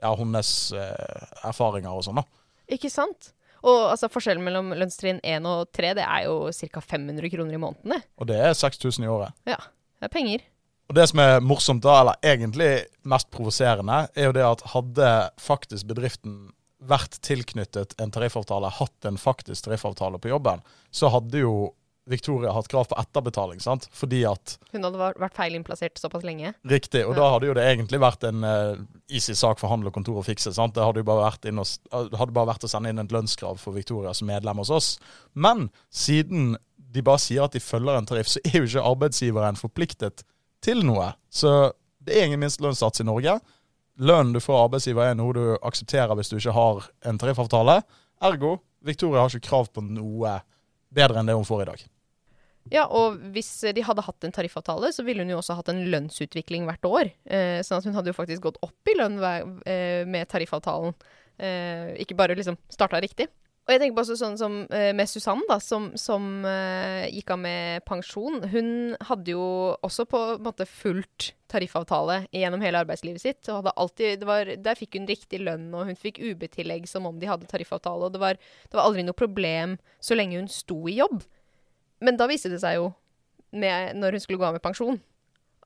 ja, 0.00 0.14
hennes 0.16 0.72
eh, 0.72 1.26
erfaringer 1.44 1.92
og 1.92 2.04
sånn, 2.06 2.22
da. 2.22 2.24
Ikke 2.72 2.88
sant? 2.90 3.34
Og 3.66 3.90
altså, 3.90 4.08
forskjellen 4.08 4.44
mellom 4.44 4.70
lønnstrinn 4.78 5.18
1 5.20 5.44
og 5.50 5.66
3 5.76 5.92
det 5.98 6.04
er 6.06 6.24
jo 6.28 6.48
ca. 6.72 6.80
500 6.80 7.28
kroner 7.34 7.54
i 7.58 7.60
måneden. 7.60 7.90
det. 7.90 8.00
Og 8.16 8.26
det 8.30 8.38
er 8.38 8.54
6000 8.56 9.04
i 9.04 9.08
året. 9.12 9.34
Ja, 9.44 9.58
det 10.00 10.08
er 10.08 10.14
penger. 10.14 10.44
Og 10.88 10.94
det 10.96 11.08
som 11.10 11.20
er 11.20 11.40
morsomt 11.44 11.82
da, 11.84 11.98
eller 12.00 12.16
egentlig 12.24 12.86
mest 13.04 13.28
provoserende, 13.34 14.06
er 14.16 14.30
jo 14.30 14.32
det 14.32 14.44
at 14.46 14.62
hadde 14.72 15.10
faktisk 15.42 15.84
bedriften 15.90 16.46
vært 16.80 17.18
tilknyttet 17.26 17.96
en 18.00 18.12
tariffavtale, 18.14 18.70
hatt 18.78 19.08
en 19.08 19.18
faktisk 19.18 19.66
tariffavtale 19.66 20.20
på 20.22 20.30
jobben, 20.30 20.62
så 20.94 21.10
hadde 21.10 21.42
jo 21.42 21.74
Victoria 22.08 22.54
hatt 22.56 22.68
krav 22.72 22.86
på 22.88 22.96
etterbetaling, 22.96 23.60
sant? 23.60 23.84
Fordi 23.92 24.22
at 24.24 24.54
Hun 24.72 24.82
hadde 24.86 24.96
vært- 24.96 25.34
feilinnplassert 25.36 25.98
såpass 26.00 26.22
lenge. 26.24 26.54
Riktig, 26.64 27.02
og 27.04 27.16
da 27.18 27.26
hadde 27.34 27.50
jo 27.50 27.54
det 27.58 27.66
egentlig 27.66 28.00
vært 28.00 28.24
en 28.24 28.44
uh, 28.44 28.76
easy 29.10 29.34
sak 29.36 29.58
for 29.60 29.68
handel 29.68 29.90
og 29.90 29.92
kontor 29.98 30.22
å 30.22 30.24
fikse. 30.24 30.54
sant? 30.54 30.72
Det 30.72 30.82
hadde 30.86 31.02
jo 31.02 31.04
bare 31.04 31.26
vært, 31.30 31.44
uh, 31.44 32.08
det 32.08 32.16
hadde 32.16 32.32
bare 32.32 32.48
vært 32.54 32.64
å 32.64 32.70
sende 32.72 32.88
inn 32.88 32.98
et 33.02 33.12
lønnskrav 33.12 33.58
for 33.60 33.76
Victoria 33.76 34.14
som 34.16 34.26
medlem 34.30 34.56
hos 34.56 34.70
oss. 34.70 34.98
Men 35.34 35.68
siden 35.92 36.56
de 36.78 37.02
bare 37.04 37.20
sier 37.20 37.44
at 37.44 37.52
de 37.52 37.60
følger 37.60 37.98
en 37.98 38.06
tariff, 38.08 38.28
så 38.32 38.40
er 38.40 38.62
jo 38.62 38.64
ikke 38.70 38.88
arbeidsgiveren 38.88 39.60
forpliktet 39.60 40.24
til 40.64 40.80
noe. 40.88 41.12
Så 41.28 41.74
det 42.00 42.16
er 42.16 42.24
ingen 42.30 42.40
minstelønnssats 42.40 43.02
i 43.02 43.04
Norge. 43.04 43.36
Lønnen 43.98 44.32
du 44.36 44.40
får 44.40 44.54
av 44.54 44.64
arbeidsgiver 44.68 45.10
er 45.10 45.16
noe 45.18 45.34
du 45.34 45.44
aksepterer 45.66 46.14
hvis 46.18 46.30
du 46.30 46.36
ikke 46.38 46.54
har 46.54 46.84
en 47.10 47.18
tariffavtale. 47.18 47.80
Ergo, 48.28 48.58
Victoria 48.86 49.24
har 49.24 49.32
ikke 49.32 49.48
krav 49.48 49.70
på 49.74 49.82
noe 49.82 50.38
bedre 50.94 51.20
enn 51.20 51.30
det 51.30 51.34
hun 51.36 51.46
får 51.46 51.64
i 51.64 51.70
dag. 51.72 51.86
Ja, 52.72 52.84
og 52.92 53.16
hvis 53.32 53.48
de 53.74 53.84
hadde 53.84 54.04
hatt 54.04 54.26
en 54.26 54.34
tariffavtale, 54.34 54.90
så 54.92 55.04
ville 55.06 55.24
hun 55.24 55.32
jo 55.32 55.38
også 55.40 55.56
hatt 55.58 55.70
en 55.72 55.86
lønnsutvikling 55.92 56.66
hvert 56.68 56.84
år. 56.88 57.10
Eh, 57.24 57.60
sånn 57.64 57.80
at 57.80 57.88
hun 57.88 57.96
hadde 57.96 58.12
jo 58.12 58.18
faktisk 58.18 58.44
gått 58.44 58.60
opp 58.64 58.90
i 58.90 58.96
lønn 58.98 59.16
eh, 59.24 60.04
med 60.08 60.28
tariffavtalen. 60.30 60.92
Eh, 61.38 61.94
ikke 62.04 62.18
bare 62.18 62.36
liksom 62.38 62.58
starta 62.72 63.00
riktig. 63.02 63.28
Og 63.68 63.74
jeg 63.74 63.82
tenker 63.82 63.98
på 63.98 64.16
sånn 64.16 64.38
som 64.40 64.54
eh, 64.72 64.94
med 64.96 65.10
Susann, 65.10 65.42
da, 65.44 65.58
som, 65.60 65.90
som 66.00 66.24
uh, 66.40 67.04
gikk 67.12 67.34
av 67.34 67.40
med 67.42 67.82
pensjon. 67.84 68.38
Hun 68.48 68.70
hadde 69.10 69.34
jo 69.34 69.42
også 69.84 70.06
på 70.08 70.20
en 70.38 70.46
måte 70.46 70.64
fulgt 70.64 71.34
tariffavtale 71.52 72.22
gjennom 72.32 72.64
hele 72.64 72.80
arbeidslivet 72.80 73.20
sitt. 73.20 73.42
Og 73.50 73.58
hadde 73.58 73.74
alltid, 73.84 74.24
var, 74.24 74.54
der 74.56 74.80
fikk 74.80 74.96
hun 74.96 75.10
riktig 75.10 75.42
lønn, 75.42 75.68
og 75.76 75.84
hun 75.90 76.00
fikk 76.00 76.16
UB-tillegg 76.16 76.88
som 76.88 77.10
om 77.10 77.20
de 77.20 77.28
hadde 77.28 77.50
tariffavtale. 77.52 78.08
Og 78.08 78.16
det 78.16 78.24
var, 78.24 78.40
det 78.40 78.80
var 78.80 78.88
aldri 78.88 79.04
noe 79.04 79.20
problem 79.20 79.76
så 80.00 80.16
lenge 80.16 80.40
hun 80.40 80.48
sto 80.48 80.80
i 80.88 80.96
jobb. 81.02 81.20
Men 82.00 82.16
da 82.16 82.30
viste 82.32 82.48
det 82.48 82.64
seg 82.64 82.80
jo, 82.80 82.88
med, 83.52 84.00
når 84.00 84.16
hun 84.16 84.24
skulle 84.24 84.40
gå 84.40 84.48
av 84.48 84.56
med 84.56 84.64
pensjon, 84.64 84.96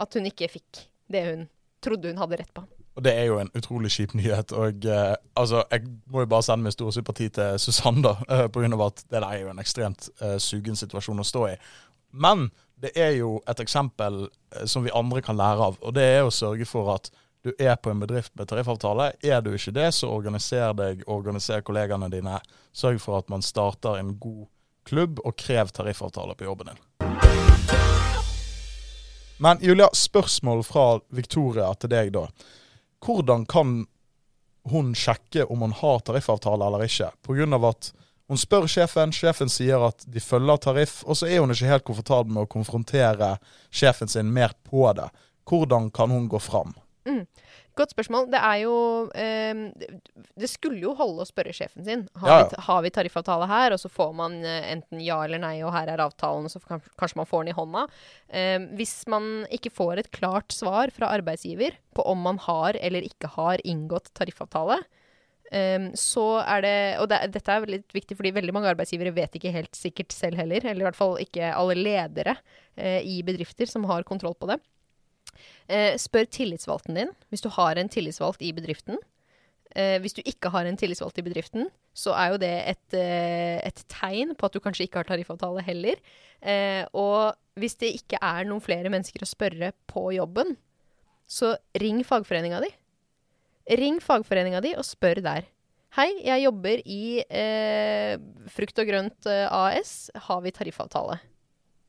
at 0.02 0.18
hun 0.18 0.26
ikke 0.26 0.50
fikk 0.50 0.88
det 1.06 1.28
hun 1.30 1.50
trodde 1.78 2.10
hun 2.10 2.18
hadde 2.18 2.42
rett 2.42 2.50
på. 2.50 2.66
Og 2.96 3.04
det 3.04 3.12
er 3.16 3.24
jo 3.30 3.38
en 3.40 3.50
utrolig 3.56 3.90
kjip 3.94 4.12
nyhet. 4.14 4.52
Og 4.52 4.84
eh, 4.84 5.14
altså, 5.36 5.62
jeg 5.70 5.86
må 6.12 6.24
jo 6.24 6.30
bare 6.32 6.44
sende 6.44 6.66
min 6.66 6.74
store 6.74 6.92
sympati 6.92 7.28
til 7.32 7.58
Susanne, 7.58 8.02
da, 8.04 8.16
eh, 8.28 8.48
pga. 8.52 8.68
at 8.86 9.04
det 9.10 9.20
der 9.20 9.28
er 9.28 9.40
jo 9.40 9.50
en 9.50 9.62
ekstremt 9.62 10.10
eh, 10.20 10.36
sugen 10.38 10.76
situasjon 10.76 11.20
å 11.20 11.26
stå 11.26 11.46
i. 11.48 11.56
Men 12.12 12.50
det 12.82 12.92
er 12.98 13.14
jo 13.16 13.40
et 13.48 13.60
eksempel 13.60 14.26
eh, 14.26 14.66
som 14.66 14.84
vi 14.84 14.92
andre 14.94 15.22
kan 15.22 15.36
lære 15.36 15.68
av, 15.70 15.78
og 15.80 15.94
det 15.94 16.02
er 16.02 16.24
å 16.26 16.34
sørge 16.34 16.68
for 16.68 16.94
at 16.94 17.10
du 17.42 17.50
er 17.58 17.74
på 17.74 17.90
en 17.90 18.00
bedrift 18.00 18.34
med 18.38 18.46
tariffavtale. 18.48 19.12
Er 19.24 19.40
du 19.42 19.50
ikke 19.54 19.74
det, 19.74 19.88
så 19.96 20.12
organiser 20.12 20.76
deg, 20.78 21.02
organiser 21.10 21.64
kollegaene 21.66 22.10
dine. 22.12 22.36
Sørg 22.72 23.00
for 23.02 23.18
at 23.18 23.32
man 23.32 23.42
starter 23.42 23.98
en 23.98 24.14
god 24.20 24.46
klubb, 24.86 25.18
og 25.24 25.36
krev 25.38 25.70
tariffavtale 25.74 26.34
på 26.38 26.44
jobben 26.44 26.72
din. 26.72 26.80
Men 29.42 29.58
Julia, 29.62 29.88
spørsmål 29.94 30.62
fra 30.62 30.86
Victoria 31.10 31.72
til 31.74 31.90
deg, 31.90 32.12
da. 32.14 32.28
Hvordan 33.02 33.46
kan 33.46 33.82
hun 34.70 34.94
sjekke 34.94 35.44
om 35.50 35.64
hun 35.64 35.74
har 35.74 36.02
tariffavtale 36.06 36.66
eller 36.66 36.86
ikke? 36.86 37.10
Pga. 37.26 37.58
at 37.68 37.92
hun 38.28 38.38
spør 38.38 38.68
sjefen, 38.70 39.12
sjefen 39.12 39.50
sier 39.50 39.82
at 39.84 40.04
de 40.08 40.20
følger 40.22 40.56
tariff, 40.56 41.02
og 41.04 41.18
så 41.18 41.26
er 41.26 41.42
hun 41.42 41.50
ikke 41.52 41.68
helt 41.68 41.84
komfortabel 41.84 42.32
med 42.32 42.46
å 42.46 42.52
konfrontere 42.54 43.34
sjefen 43.74 44.08
sin 44.08 44.30
mer 44.32 44.54
på 44.64 44.86
det. 44.96 45.10
Hvordan 45.48 45.90
kan 45.90 46.10
hun 46.14 46.28
gå 46.30 46.38
fram? 46.40 46.72
Mm. 47.08 47.26
Godt 47.78 47.94
spørsmål. 47.94 48.26
Det 48.32 48.40
er 48.44 48.56
jo 48.66 48.74
eh, 49.16 49.62
Det 50.36 50.48
skulle 50.50 50.82
jo 50.82 50.92
holde 50.98 51.24
å 51.24 51.28
spørre 51.28 51.54
sjefen 51.56 51.86
sin. 51.86 52.06
Har, 52.20 52.32
Ja. 52.32 52.40
Vi, 52.50 52.62
har 52.66 52.82
vi 52.84 52.92
tariffavtale 52.92 53.48
her? 53.48 53.72
Og 53.72 53.80
så 53.80 53.88
får 53.92 54.12
man 54.16 54.38
eh, 54.44 54.72
enten 54.74 55.00
ja 55.00 55.22
eller 55.24 55.40
nei, 55.40 55.54
og 55.64 55.72
her 55.72 55.88
er 55.88 56.04
avtalen, 56.04 56.50
så 56.52 56.60
kan, 56.60 56.82
kanskje 57.00 57.22
man 57.22 57.28
får 57.30 57.44
den 57.44 57.52
i 57.54 57.58
hånda. 57.58 57.86
Eh, 58.28 58.58
hvis 58.76 58.96
man 59.12 59.46
ikke 59.52 59.72
får 59.72 60.02
et 60.02 60.12
klart 60.12 60.52
svar 60.52 60.92
fra 60.92 61.12
arbeidsgiver 61.16 61.78
på 61.96 62.04
om 62.08 62.20
man 62.20 62.40
har 62.44 62.76
eller 62.80 63.08
ikke 63.08 63.32
har 63.38 63.62
inngått 63.64 64.12
tariffavtale, 64.18 64.82
Um, 65.52 65.90
så 65.98 66.40
er 66.40 66.62
det 66.64 66.76
Og 67.02 67.10
det, 67.12 67.18
dette 67.34 67.52
er 67.52 67.66
litt 67.68 67.92
viktig, 67.92 68.16
fordi 68.16 68.30
veldig 68.32 68.54
mange 68.56 68.70
arbeidsgivere 68.70 69.12
vet 69.12 69.34
ikke 69.36 69.52
helt 69.52 69.76
sikkert 69.76 70.14
selv 70.16 70.40
heller. 70.40 70.64
Eller 70.64 70.80
i 70.80 70.86
hvert 70.86 70.96
fall 70.96 71.18
ikke 71.20 71.50
alle 71.52 71.76
ledere 71.76 72.38
uh, 72.40 73.00
i 73.04 73.18
bedrifter 73.26 73.68
som 73.68 73.84
har 73.90 74.06
kontroll 74.08 74.32
på 74.38 74.48
det. 74.48 74.56
Eh, 75.68 75.94
spør 76.00 76.28
tillitsvalgten 76.28 76.98
din 76.98 77.12
hvis 77.32 77.44
du 77.44 77.48
har 77.54 77.78
en 77.80 77.90
tillitsvalgt 77.92 78.42
i 78.44 78.52
bedriften. 78.56 78.98
Eh, 79.72 79.96
hvis 80.04 80.16
du 80.16 80.20
ikke 80.24 80.50
har 80.52 80.68
en 80.68 80.76
tillitsvalgt 80.76 81.22
i 81.22 81.24
bedriften, 81.24 81.70
så 81.96 82.12
er 82.16 82.34
jo 82.34 82.40
det 82.42 82.52
et, 82.74 82.96
eh, 82.98 83.60
et 83.64 83.84
tegn 83.88 84.34
på 84.36 84.46
at 84.46 84.52
du 84.52 84.60
kanskje 84.60 84.86
ikke 84.86 85.00
har 85.00 85.08
tariffavtale 85.08 85.64
heller. 85.64 85.96
Eh, 86.42 86.84
og 86.92 87.34
hvis 87.56 87.78
det 87.80 87.94
ikke 87.96 88.20
er 88.20 88.44
noen 88.48 88.64
flere 88.64 88.92
mennesker 88.92 89.24
å 89.24 89.28
spørre 89.28 89.72
på 89.88 90.12
jobben, 90.16 90.56
så 91.28 91.56
ring 91.80 92.02
fagforeninga 92.04 92.60
di. 92.64 92.70
Ring 93.78 94.00
fagforeninga 94.02 94.60
di 94.60 94.74
og 94.76 94.84
spør 94.84 95.22
der. 95.24 95.48
Hei, 95.92 96.08
jeg 96.24 96.46
jobber 96.46 96.80
i 96.88 97.20
eh, 97.28 98.16
Frukt 98.52 98.78
og 98.80 98.88
Grønt 98.88 99.28
eh, 99.28 99.44
AS. 99.44 100.10
Har 100.28 100.40
vi 100.40 100.52
tariffavtale? 100.56 101.18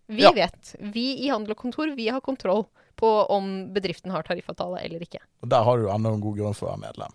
Vi 0.07 0.23
Ja. 0.23 0.31
vet. 0.35 0.75
Vi 0.79 1.25
i 1.25 1.29
Handel 1.29 1.51
og 1.51 1.57
Kontor, 1.57 1.95
vi 1.95 2.07
har 2.09 2.21
kontroll 2.21 2.65
på 2.95 3.09
om 3.29 3.73
bedriften 3.73 4.11
har 4.11 4.23
tariffavtale 4.23 4.81
eller 4.83 4.99
ikke. 4.99 5.19
Og 5.41 5.49
Der 5.49 5.63
har 5.63 5.77
du 5.77 5.89
enda 5.89 6.09
en 6.13 6.21
god 6.21 6.37
grunn 6.37 6.53
for 6.53 6.67
å 6.67 6.75
være 6.77 6.81
medlem. 6.87 7.13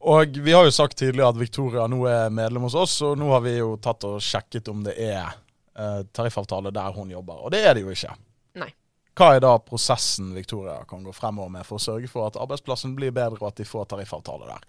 Og 0.00 0.26
vi 0.44 0.52
har 0.52 0.64
jo 0.64 0.70
sagt 0.70 0.98
tidligere 0.98 1.28
at 1.32 1.36
Victoria 1.40 1.86
nå 1.88 2.02
er 2.06 2.28
medlem 2.30 2.62
hos 2.66 2.74
oss, 2.74 3.00
og 3.02 3.16
nå 3.18 3.30
har 3.30 3.40
vi 3.40 3.56
jo 3.56 3.76
tatt 3.80 4.04
og 4.04 4.20
sjekket 4.20 4.68
om 4.68 4.82
det 4.84 4.98
er 4.98 5.32
eh, 5.76 6.02
tariffavtale 6.12 6.70
der 6.72 6.92
hun 6.92 7.08
jobber. 7.10 7.40
Og 7.44 7.50
det 7.50 7.64
er 7.64 7.74
det 7.74 7.82
jo 7.82 7.88
ikke. 7.90 8.12
Nei. 8.54 8.68
Hva 9.16 9.36
er 9.36 9.40
da 9.40 9.58
prosessen 9.58 10.34
Victoria 10.34 10.84
kan 10.84 11.02
gå 11.02 11.12
fremover 11.14 11.48
med 11.50 11.64
for 11.64 11.78
å 11.78 11.82
sørge 11.82 12.08
for 12.10 12.26
at 12.26 12.36
arbeidsplassen 12.36 12.94
blir 12.94 13.12
bedre, 13.12 13.40
og 13.40 13.48
at 13.48 13.56
de 13.56 13.64
får 13.64 13.86
tariffavtale 13.94 14.46
der? 14.46 14.60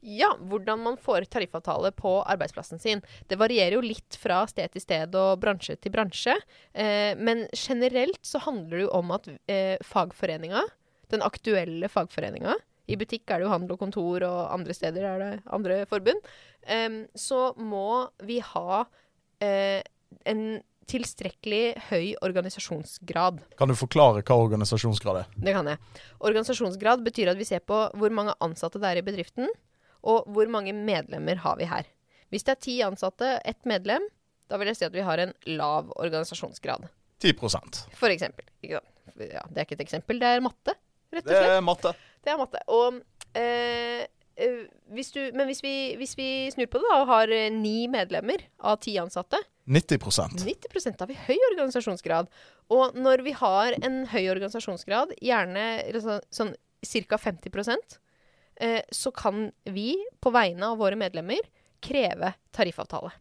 Ja, 0.00 0.30
hvordan 0.38 0.80
man 0.80 0.96
får 1.00 1.26
tariffavtale 1.32 1.90
på 1.92 2.14
arbeidsplassen 2.22 2.80
sin. 2.80 3.02
Det 3.28 3.36
varierer 3.40 3.76
jo 3.76 3.84
litt 3.84 4.16
fra 4.20 4.42
sted 4.48 4.72
til 4.72 4.84
sted 4.84 5.16
og 5.18 5.42
bransje 5.42 5.76
til 5.76 5.92
bransje. 5.92 6.38
Eh, 6.72 7.12
men 7.20 7.44
generelt 7.52 8.20
så 8.24 8.40
handler 8.46 8.78
det 8.78 8.86
jo 8.86 8.94
om 8.96 9.12
at 9.16 9.28
eh, 9.50 9.76
fagforeninga, 9.84 10.64
den 11.12 11.26
aktuelle 11.26 11.88
fagforeninga 11.90 12.54
I 12.90 12.96
butikk 12.98 13.28
er 13.28 13.40
det 13.40 13.48
jo 13.48 13.52
handel 13.52 13.74
og 13.76 13.82
kontor, 13.82 14.24
og 14.24 14.40
andre 14.54 14.74
steder 14.74 15.04
er 15.04 15.20
det 15.20 15.30
andre 15.52 15.82
forbund. 15.90 16.32
Eh, 16.64 17.04
så 17.14 17.50
må 17.60 18.08
vi 18.24 18.40
ha 18.54 18.82
eh, 19.44 19.84
en 20.24 20.44
tilstrekkelig 20.90 21.64
høy 21.90 22.14
organisasjonsgrad. 22.24 23.40
Kan 23.58 23.70
du 23.70 23.76
forklare 23.78 24.24
hva 24.24 24.36
organisasjonsgrad 24.42 25.22
er? 25.22 25.34
Det 25.36 25.54
kan 25.54 25.68
jeg. 25.70 25.78
Organisasjonsgrad 26.18 27.04
betyr 27.06 27.30
at 27.30 27.38
vi 27.38 27.46
ser 27.46 27.62
på 27.62 27.84
hvor 27.94 28.14
mange 28.14 28.34
ansatte 28.42 28.80
det 28.82 28.88
er 28.90 29.02
i 29.02 29.06
bedriften, 29.06 29.50
og 30.02 30.28
hvor 30.32 30.50
mange 30.52 30.74
medlemmer 30.76 31.40
har 31.44 31.58
vi 31.60 31.68
her. 31.70 31.88
Hvis 32.30 32.46
det 32.46 32.54
er 32.54 32.62
ti 32.62 32.76
ansatte, 32.86 33.34
ett 33.44 33.66
medlem, 33.68 34.06
da 34.50 34.58
vil 34.58 34.70
jeg 34.70 34.80
si 34.80 34.86
at 34.86 34.94
vi 34.94 35.04
har 35.06 35.22
en 35.22 35.34
lav 35.50 35.90
organisasjonsgrad. 35.96 36.86
10% 37.20 37.82
For 37.98 38.12
eksempel. 38.12 38.46
Ikke 38.64 38.80
sant? 38.80 38.96
Ja, 39.20 39.42
det 39.50 39.58
er 39.58 39.66
ikke 39.66 39.76
et 39.76 39.84
eksempel, 39.84 40.20
det 40.22 40.28
er 40.30 40.40
matte, 40.44 40.72
rett 41.12 41.26
og 41.26 41.34
Det 41.34 41.52
er 41.58 41.62
matte. 41.64 41.92
Det 42.24 42.32
er 42.32 42.38
matte. 42.40 42.60
Og, 42.72 43.00
eh, 43.36 44.06
eh, 44.40 44.60
hvis 44.94 45.10
du, 45.12 45.20
men 45.36 45.48
hvis 45.50 45.62
vi, 45.64 45.74
hvis 46.00 46.16
vi 46.16 46.28
snur 46.54 46.70
på 46.70 46.80
det 46.80 46.88
da, 46.88 47.00
og 47.02 47.10
har 47.10 47.32
eh, 47.34 47.50
ni 47.52 47.88
medlemmer 47.92 48.46
av 48.58 48.78
ti 48.84 48.96
ansatte, 49.02 49.42
90% 49.70 50.40
90% 50.42 51.02
har 51.02 51.06
vi 51.06 51.18
høy 51.28 51.36
organisasjonsgrad. 51.52 52.30
Og 52.74 52.96
når 52.98 53.22
vi 53.26 53.34
har 53.38 53.76
en 53.78 54.02
høy 54.10 54.24
organisasjonsgrad, 54.32 55.12
gjerne 55.22 55.66
sånn, 56.02 56.24
sånn 56.34 56.54
ca. 57.06 57.18
50 57.20 58.00
eh, 58.60 58.82
så 58.92 59.12
kan 59.14 59.48
vi 59.64 59.94
på 60.20 60.32
vegne 60.34 60.72
av 60.72 60.78
våre 60.80 60.98
medlemmer 61.00 61.42
kreve 61.80 62.34
tariffavtale. 62.54 63.12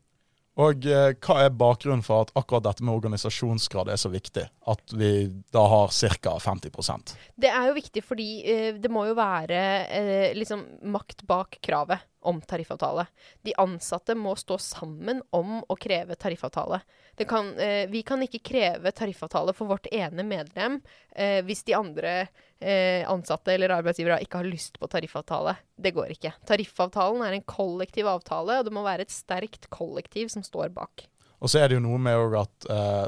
Og 0.59 0.83
eh, 0.91 1.13
hva 1.23 1.35
er 1.45 1.53
bakgrunnen 1.55 2.03
for 2.03 2.25
at 2.25 2.33
akkurat 2.39 2.65
dette 2.65 2.83
med 2.83 2.97
organisasjonsgrad 2.97 3.91
er 3.93 3.99
så 3.99 4.11
viktig? 4.11 4.43
At 4.67 4.95
vi 4.97 5.29
da 5.53 5.63
har 5.71 5.93
ca. 5.93 6.35
50% 6.43 7.13
Det 7.39 7.51
er 7.51 7.69
jo 7.69 7.77
viktig 7.77 8.03
fordi 8.03 8.29
eh, 8.43 8.71
det 8.75 8.91
må 8.91 9.05
jo 9.07 9.15
være 9.17 9.61
eh, 9.87 10.35
liksom 10.35 10.65
makt 10.91 11.23
bak 11.29 11.61
kravet 11.63 12.03
om 12.21 12.41
tariffavtale. 12.41 13.05
De 13.41 13.53
ansatte 13.57 14.15
må 14.15 14.35
stå 14.39 14.57
sammen 14.61 15.21
om 15.35 15.59
å 15.61 15.77
kreve 15.79 16.17
tariffavtale. 16.19 16.81
Kan, 17.27 17.51
eh, 17.59 17.87
vi 17.91 18.01
kan 18.03 18.21
ikke 18.23 18.41
kreve 18.43 18.91
tariffavtale 18.95 19.53
for 19.53 19.67
vårt 19.67 19.87
ene 19.91 20.23
medlem 20.23 20.79
eh, 21.15 21.41
hvis 21.43 21.65
de 21.67 21.75
andre 21.75 22.13
eh, 22.59 23.03
ansatte 23.09 23.53
eller 23.53 23.73
arbeidsgivere 23.75 24.21
ikke 24.23 24.39
har 24.41 24.47
lyst 24.47 24.79
på 24.79 24.87
tariffavtale. 24.87 25.57
Det 25.75 25.93
går 25.95 26.15
ikke. 26.15 26.33
Tariffavtalen 26.47 27.23
er 27.27 27.37
en 27.37 27.47
kollektiv 27.47 28.07
avtale, 28.07 28.59
og 28.59 28.67
det 28.67 28.75
må 28.75 28.83
være 28.87 29.07
et 29.07 29.15
sterkt 29.15 29.69
kollektiv 29.73 30.31
som 30.31 30.45
står 30.45 30.71
bak. 30.75 31.07
Og 31.39 31.51
så 31.51 31.63
er 31.63 31.69
det 31.69 31.79
jo 31.79 31.85
noe 31.87 31.99
med 32.03 32.39
at 32.39 32.71
eh, 32.71 33.05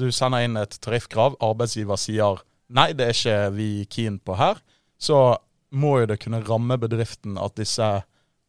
du 0.00 0.08
sender 0.14 0.44
inn 0.46 0.58
et 0.60 0.76
tariffkrav, 0.84 1.36
arbeidsgiver 1.44 2.00
sier 2.00 2.40
nei, 2.70 2.92
det 2.96 3.06
er 3.06 3.16
ikke 3.16 3.38
vi 3.56 3.70
keen 3.90 4.20
på 4.22 4.36
her. 4.40 4.60
Så 5.00 5.36
må 5.70 6.00
jo 6.00 6.10
det 6.10 6.20
kunne 6.22 6.42
ramme 6.44 6.76
bedriften 6.80 7.38
at 7.40 7.56
disse 7.58 7.88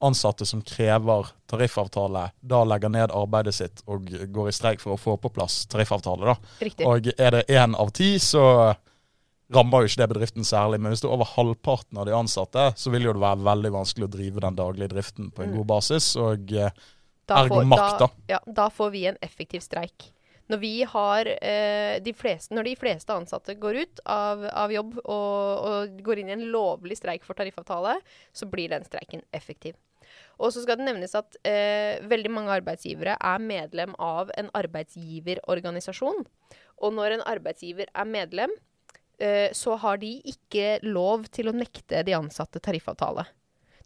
ansatte 0.02 0.46
som 0.46 0.62
krever 0.66 1.28
tariffavtale, 1.52 2.32
da 2.42 2.64
legger 2.66 2.90
ned 2.90 3.12
arbeidet 3.16 3.54
sitt 3.56 3.84
og 3.88 4.08
går 4.34 4.50
i 4.50 4.54
streik 4.56 4.82
for 4.84 4.96
å 4.96 5.00
få 5.00 5.18
på 5.22 5.30
plass 5.34 5.66
tariffavtale. 5.72 6.26
da. 6.34 6.36
Riktig. 6.66 6.88
Og 6.88 7.12
er 7.18 7.32
det 7.38 7.44
én 7.50 7.76
av 7.78 7.92
ti, 7.96 8.16
så 8.20 8.76
rammer 9.52 9.84
jo 9.84 9.90
ikke 9.92 10.02
det 10.04 10.10
bedriften 10.14 10.46
særlig. 10.48 10.80
Men 10.80 10.94
hvis 10.94 11.02
det 11.04 11.10
er 11.10 11.16
over 11.18 11.28
halvparten 11.34 11.98
av 12.00 12.06
de 12.08 12.16
ansatte, 12.16 12.70
så 12.80 12.92
vil 12.94 13.04
jo 13.10 13.14
det 13.18 13.22
være 13.26 13.44
veldig 13.50 13.72
vanskelig 13.76 14.08
å 14.08 14.14
drive 14.14 14.40
den 14.46 14.56
daglige 14.56 14.94
driften 14.94 15.32
på 15.36 15.44
en 15.44 15.52
Mm. 15.52 15.58
god 15.58 15.68
basis. 15.68 16.16
Og 16.16 16.52
eh, 16.54 16.72
Da 17.28 17.44
Ergo 17.44 17.62
makt, 17.64 18.00
da. 18.00 18.08
Ja, 18.28 18.40
da 18.48 18.70
får 18.70 18.92
vi 18.92 19.06
en 19.08 19.18
effektiv 19.22 19.62
streik. 19.62 20.12
Når, 20.50 20.58
vi 20.60 20.84
har, 20.84 21.26
eh, 21.42 22.00
de 22.04 22.12
fleste, 22.14 22.52
når 22.54 22.64
de 22.64 22.76
fleste 22.76 23.08
ansatte 23.14 23.54
går 23.56 23.76
ut 23.86 24.00
av, 24.06 24.44
av 24.52 24.72
jobb 24.74 24.98
og, 25.06 25.62
og 25.70 26.02
går 26.04 26.20
inn 26.20 26.30
i 26.30 26.34
en 26.34 26.48
lovlig 26.52 26.98
streik 26.98 27.24
for 27.24 27.34
tariffavtale, 27.36 28.02
så 28.34 28.50
blir 28.52 28.68
den 28.74 28.84
streiken 28.84 29.22
effektiv. 29.32 29.76
Og 30.42 30.54
så 30.54 30.64
skal 30.64 30.80
det 30.80 30.88
nevnes 30.88 31.14
at 31.18 31.38
eh, 31.48 32.02
veldig 32.10 32.32
mange 32.34 32.56
arbeidsgivere 32.58 33.18
er 33.18 33.44
medlem 33.46 33.94
av 34.02 34.32
en 34.40 34.50
arbeidsgiverorganisasjon. 34.58 36.26
Og 36.82 36.96
når 36.98 37.18
en 37.18 37.28
arbeidsgiver 37.30 37.92
er 37.94 38.10
medlem, 38.10 38.56
eh, 39.22 39.54
så 39.54 39.78
har 39.84 40.02
de 40.02 40.16
ikke 40.34 40.80
lov 40.88 41.30
til 41.34 41.52
å 41.52 41.56
nekte 41.56 42.02
de 42.08 42.18
ansatte 42.18 42.64
tariffavtale. 42.64 43.28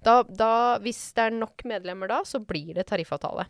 Da, 0.05 0.19
da, 0.29 0.77
hvis 0.85 1.01
det 1.17 1.27
er 1.27 1.35
nok 1.35 1.65
medlemmer 1.67 2.11
da, 2.11 2.21
så 2.27 2.39
blir 2.39 2.75
det 2.77 2.87
tariffavtale. 2.91 3.47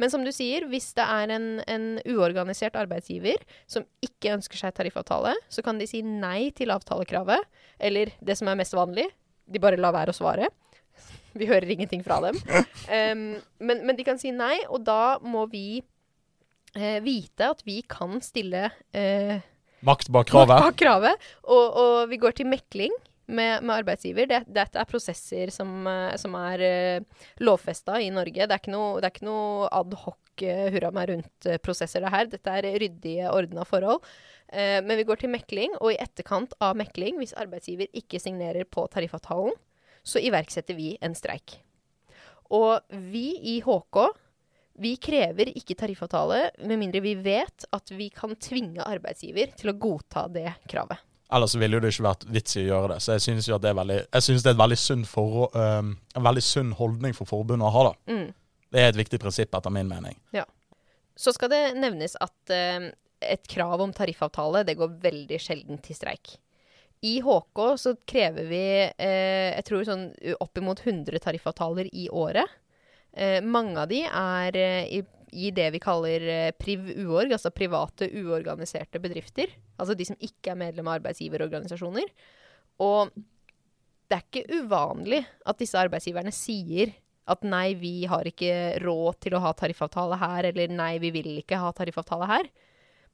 Men 0.00 0.12
som 0.12 0.22
du 0.24 0.30
sier, 0.32 0.64
hvis 0.70 0.92
det 0.96 1.04
er 1.04 1.32
en, 1.34 1.48
en 1.68 1.86
uorganisert 2.08 2.78
arbeidsgiver 2.78 3.42
som 3.68 3.84
ikke 4.04 4.32
ønsker 4.38 4.60
seg 4.60 4.76
tariffavtale, 4.76 5.34
så 5.52 5.64
kan 5.66 5.80
de 5.80 5.88
si 5.90 6.00
nei 6.06 6.52
til 6.56 6.72
avtalekravet. 6.72 7.42
Eller 7.82 8.14
det 8.24 8.38
som 8.38 8.48
er 8.48 8.56
mest 8.62 8.76
vanlig, 8.76 9.10
de 9.46 9.62
bare 9.62 9.80
lar 9.80 9.94
være 9.96 10.14
å 10.14 10.16
svare. 10.16 10.48
Vi 11.40 11.48
hører 11.50 11.68
ingenting 11.72 12.04
fra 12.06 12.20
dem. 12.24 12.38
Um, 12.88 13.26
men, 13.60 13.84
men 13.86 13.98
de 13.98 14.06
kan 14.06 14.20
si 14.20 14.32
nei, 14.34 14.58
og 14.70 14.84
da 14.86 15.16
må 15.24 15.46
vi 15.52 15.82
eh, 16.76 17.00
vite 17.04 17.50
at 17.54 17.62
vi 17.66 17.80
kan 17.88 18.20
stille 18.24 18.68
eh, 18.96 19.42
makt 19.86 20.10
bak 20.14 20.30
kravet. 20.30 20.56
bak 20.62 20.78
kravet. 20.80 21.28
Og, 21.44 21.66
og 21.82 21.96
vi 22.10 22.20
går 22.20 22.36
til 22.38 22.50
mekling 22.50 22.94
med, 23.26 23.62
med 23.62 23.74
arbeidsgiver. 23.80 24.28
Det, 24.30 24.42
dette 24.54 24.80
er 24.80 24.88
prosesser 24.88 25.52
som, 25.54 25.72
eh, 25.90 26.14
som 26.20 26.36
er 26.38 26.62
uh, 26.62 27.26
lovfesta 27.42 27.98
i 28.02 28.12
Norge. 28.14 28.46
Det 28.46 28.54
er 28.54 28.62
ikke 28.62 28.74
noe, 28.74 29.00
det 29.00 29.10
er 29.10 29.14
ikke 29.16 29.28
noe 29.28 29.68
ad 29.74 29.98
hoc 30.04 30.46
uh, 30.46 30.64
hurra 30.74 30.92
meg 30.94 31.12
rundt-prosesser, 31.12 32.04
det 32.04 32.14
her. 32.14 32.32
Dette 32.32 32.56
er 32.60 32.70
ryddige, 32.82 33.30
ordna 33.32 33.66
forhold. 33.68 34.04
Uh, 34.52 34.78
men 34.86 34.94
vi 35.00 35.06
går 35.08 35.22
til 35.22 35.32
mekling, 35.34 35.74
og 35.80 35.92
i 35.94 36.00
etterkant 36.02 36.54
av 36.62 36.78
mekling, 36.78 37.18
hvis 37.20 37.36
arbeidsgiver 37.38 37.90
ikke 37.96 38.22
signerer 38.22 38.68
på 38.68 38.86
tariffavtalen, 38.92 39.56
så 40.06 40.22
iverksetter 40.22 40.78
vi 40.78 40.94
en 41.02 41.16
streik. 41.18 41.58
Og 42.54 42.78
vi 43.10 43.32
i 43.56 43.58
HK 43.64 44.06
vi 44.78 44.92
krever 45.00 45.48
ikke 45.56 45.76
tariffavtale 45.78 46.50
med 46.68 46.80
mindre 46.80 47.00
vi 47.04 47.14
vet 47.24 47.64
at 47.72 47.92
vi 47.96 48.10
kan 48.12 48.34
tvinge 48.36 48.84
arbeidsgiver 48.84 49.54
til 49.56 49.72
å 49.72 49.76
godta 49.80 50.26
det 50.32 50.50
kravet. 50.68 51.00
Ellers 51.32 51.56
ville 51.58 51.80
det 51.82 51.90
ikke 51.90 52.06
vært 52.06 52.26
vits 52.30 52.58
i 52.58 52.62
å 52.62 52.66
gjøre 52.68 52.90
det. 52.92 52.98
Så 53.02 53.16
jeg 53.16 53.24
synes 53.24 53.48
jo 53.48 53.56
at 53.56 53.64
det 53.64 53.72
er 53.72 53.78
veldig, 53.78 53.96
jeg 54.04 54.26
synes 54.26 54.44
det 54.44 54.50
er 54.52 54.56
et 54.56 54.60
veldig 54.60 54.78
sunn 54.78 55.06
for, 55.08 55.48
um, 55.56 55.94
en 56.14 56.26
veldig 56.28 56.44
sunn 56.44 56.74
holdning 56.78 57.16
for 57.16 57.28
forbundet 57.30 57.66
å 57.66 57.72
ha. 57.74 57.86
da. 57.88 58.12
Mm. 58.12 58.28
Det 58.76 58.82
er 58.82 58.92
et 58.92 59.00
viktig 59.00 59.20
prinsipp 59.22 59.56
etter 59.56 59.74
min 59.74 59.90
mening. 59.90 60.20
Ja. 60.36 60.44
Så 61.16 61.32
skal 61.34 61.50
det 61.50 61.62
nevnes 61.80 62.14
at 62.22 62.54
uh, 62.54 62.90
et 63.24 63.48
krav 63.50 63.82
om 63.82 63.94
tariffavtale 63.96 64.62
det 64.68 64.76
går 64.78 65.00
veldig 65.02 65.40
sjelden 65.42 65.80
til 65.82 65.98
streik. 65.98 66.36
I 67.04 67.18
HK 67.20 67.60
så 67.78 67.92
krever 68.08 68.46
vi 68.48 68.62
eh, 68.88 69.52
jeg 69.52 69.66
tror 69.68 69.84
sånn 69.86 70.06
oppimot 70.40 70.80
100 70.80 71.20
tariffavtaler 71.22 71.90
i 71.92 72.08
året. 72.08 72.48
Eh, 73.12 73.42
mange 73.44 73.82
av 73.82 73.90
de 73.92 74.00
er 74.06 74.58
i 74.88 75.02
i 75.36 75.50
det 75.54 75.70
vi 75.74 75.82
kaller 75.82 76.26
eh, 76.30 76.52
priv-uorg, 76.56 77.32
altså 77.34 77.52
private 77.54 78.08
uorganiserte 78.20 79.00
bedrifter. 79.02 79.50
Altså 79.76 79.96
de 79.98 80.06
som 80.08 80.18
ikke 80.22 80.52
er 80.52 80.60
medlem 80.60 80.88
av 80.88 81.00
arbeidsgiverorganisasjoner. 81.00 82.12
Og 82.84 83.10
det 84.06 84.16
er 84.16 84.24
ikke 84.24 84.62
uvanlig 84.62 85.24
at 85.44 85.58
disse 85.60 85.78
arbeidsgiverne 85.80 86.32
sier 86.34 86.94
at 87.26 87.42
nei, 87.42 87.74
vi 87.74 88.06
har 88.06 88.28
ikke 88.28 88.78
råd 88.84 89.18
til 89.24 89.34
å 89.34 89.42
ha 89.42 89.50
tariffavtale 89.58 90.18
her, 90.20 90.46
eller 90.52 90.70
nei, 90.70 90.92
vi 91.02 91.10
vil 91.14 91.32
ikke 91.40 91.58
ha 91.58 91.72
tariffavtale 91.74 92.28
her. 92.30 92.50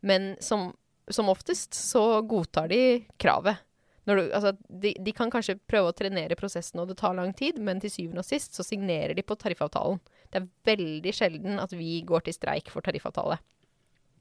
Men 0.05 0.35
som, 0.45 0.69
som 1.09 1.31
oftest 1.33 1.73
så 1.79 2.21
godtar 2.29 2.69
de 2.69 2.83
kravet. 3.23 3.63
Du, 4.05 4.13
altså, 4.19 4.53
de, 4.83 4.95
de, 4.99 5.13
kan 5.15 5.31
kanskje 5.31 5.61
prøve 5.71 5.93
å 5.93 5.95
trenere 5.95 6.37
prosessen, 6.39 6.81
og 6.83 6.91
det 6.91 6.99
tar 6.99 7.15
lang 7.15 7.31
tid, 7.39 7.61
men 7.63 7.79
til 7.83 7.93
syvende 7.93 8.25
og 8.25 8.27
sist 8.27 8.57
så 8.59 8.67
signerer 8.67 9.15
de 9.15 9.23
på 9.23 9.37
tariffavtalen. 9.39 10.01
Det 10.33 10.41
er 10.41 10.49
veldig 10.67 11.15
sjelden 11.15 11.63
at 11.63 11.75
vi 11.77 12.01
går 12.07 12.27
til 12.27 12.35
streik 12.35 12.73
for 12.73 12.83
tariffavtale. 12.83 13.39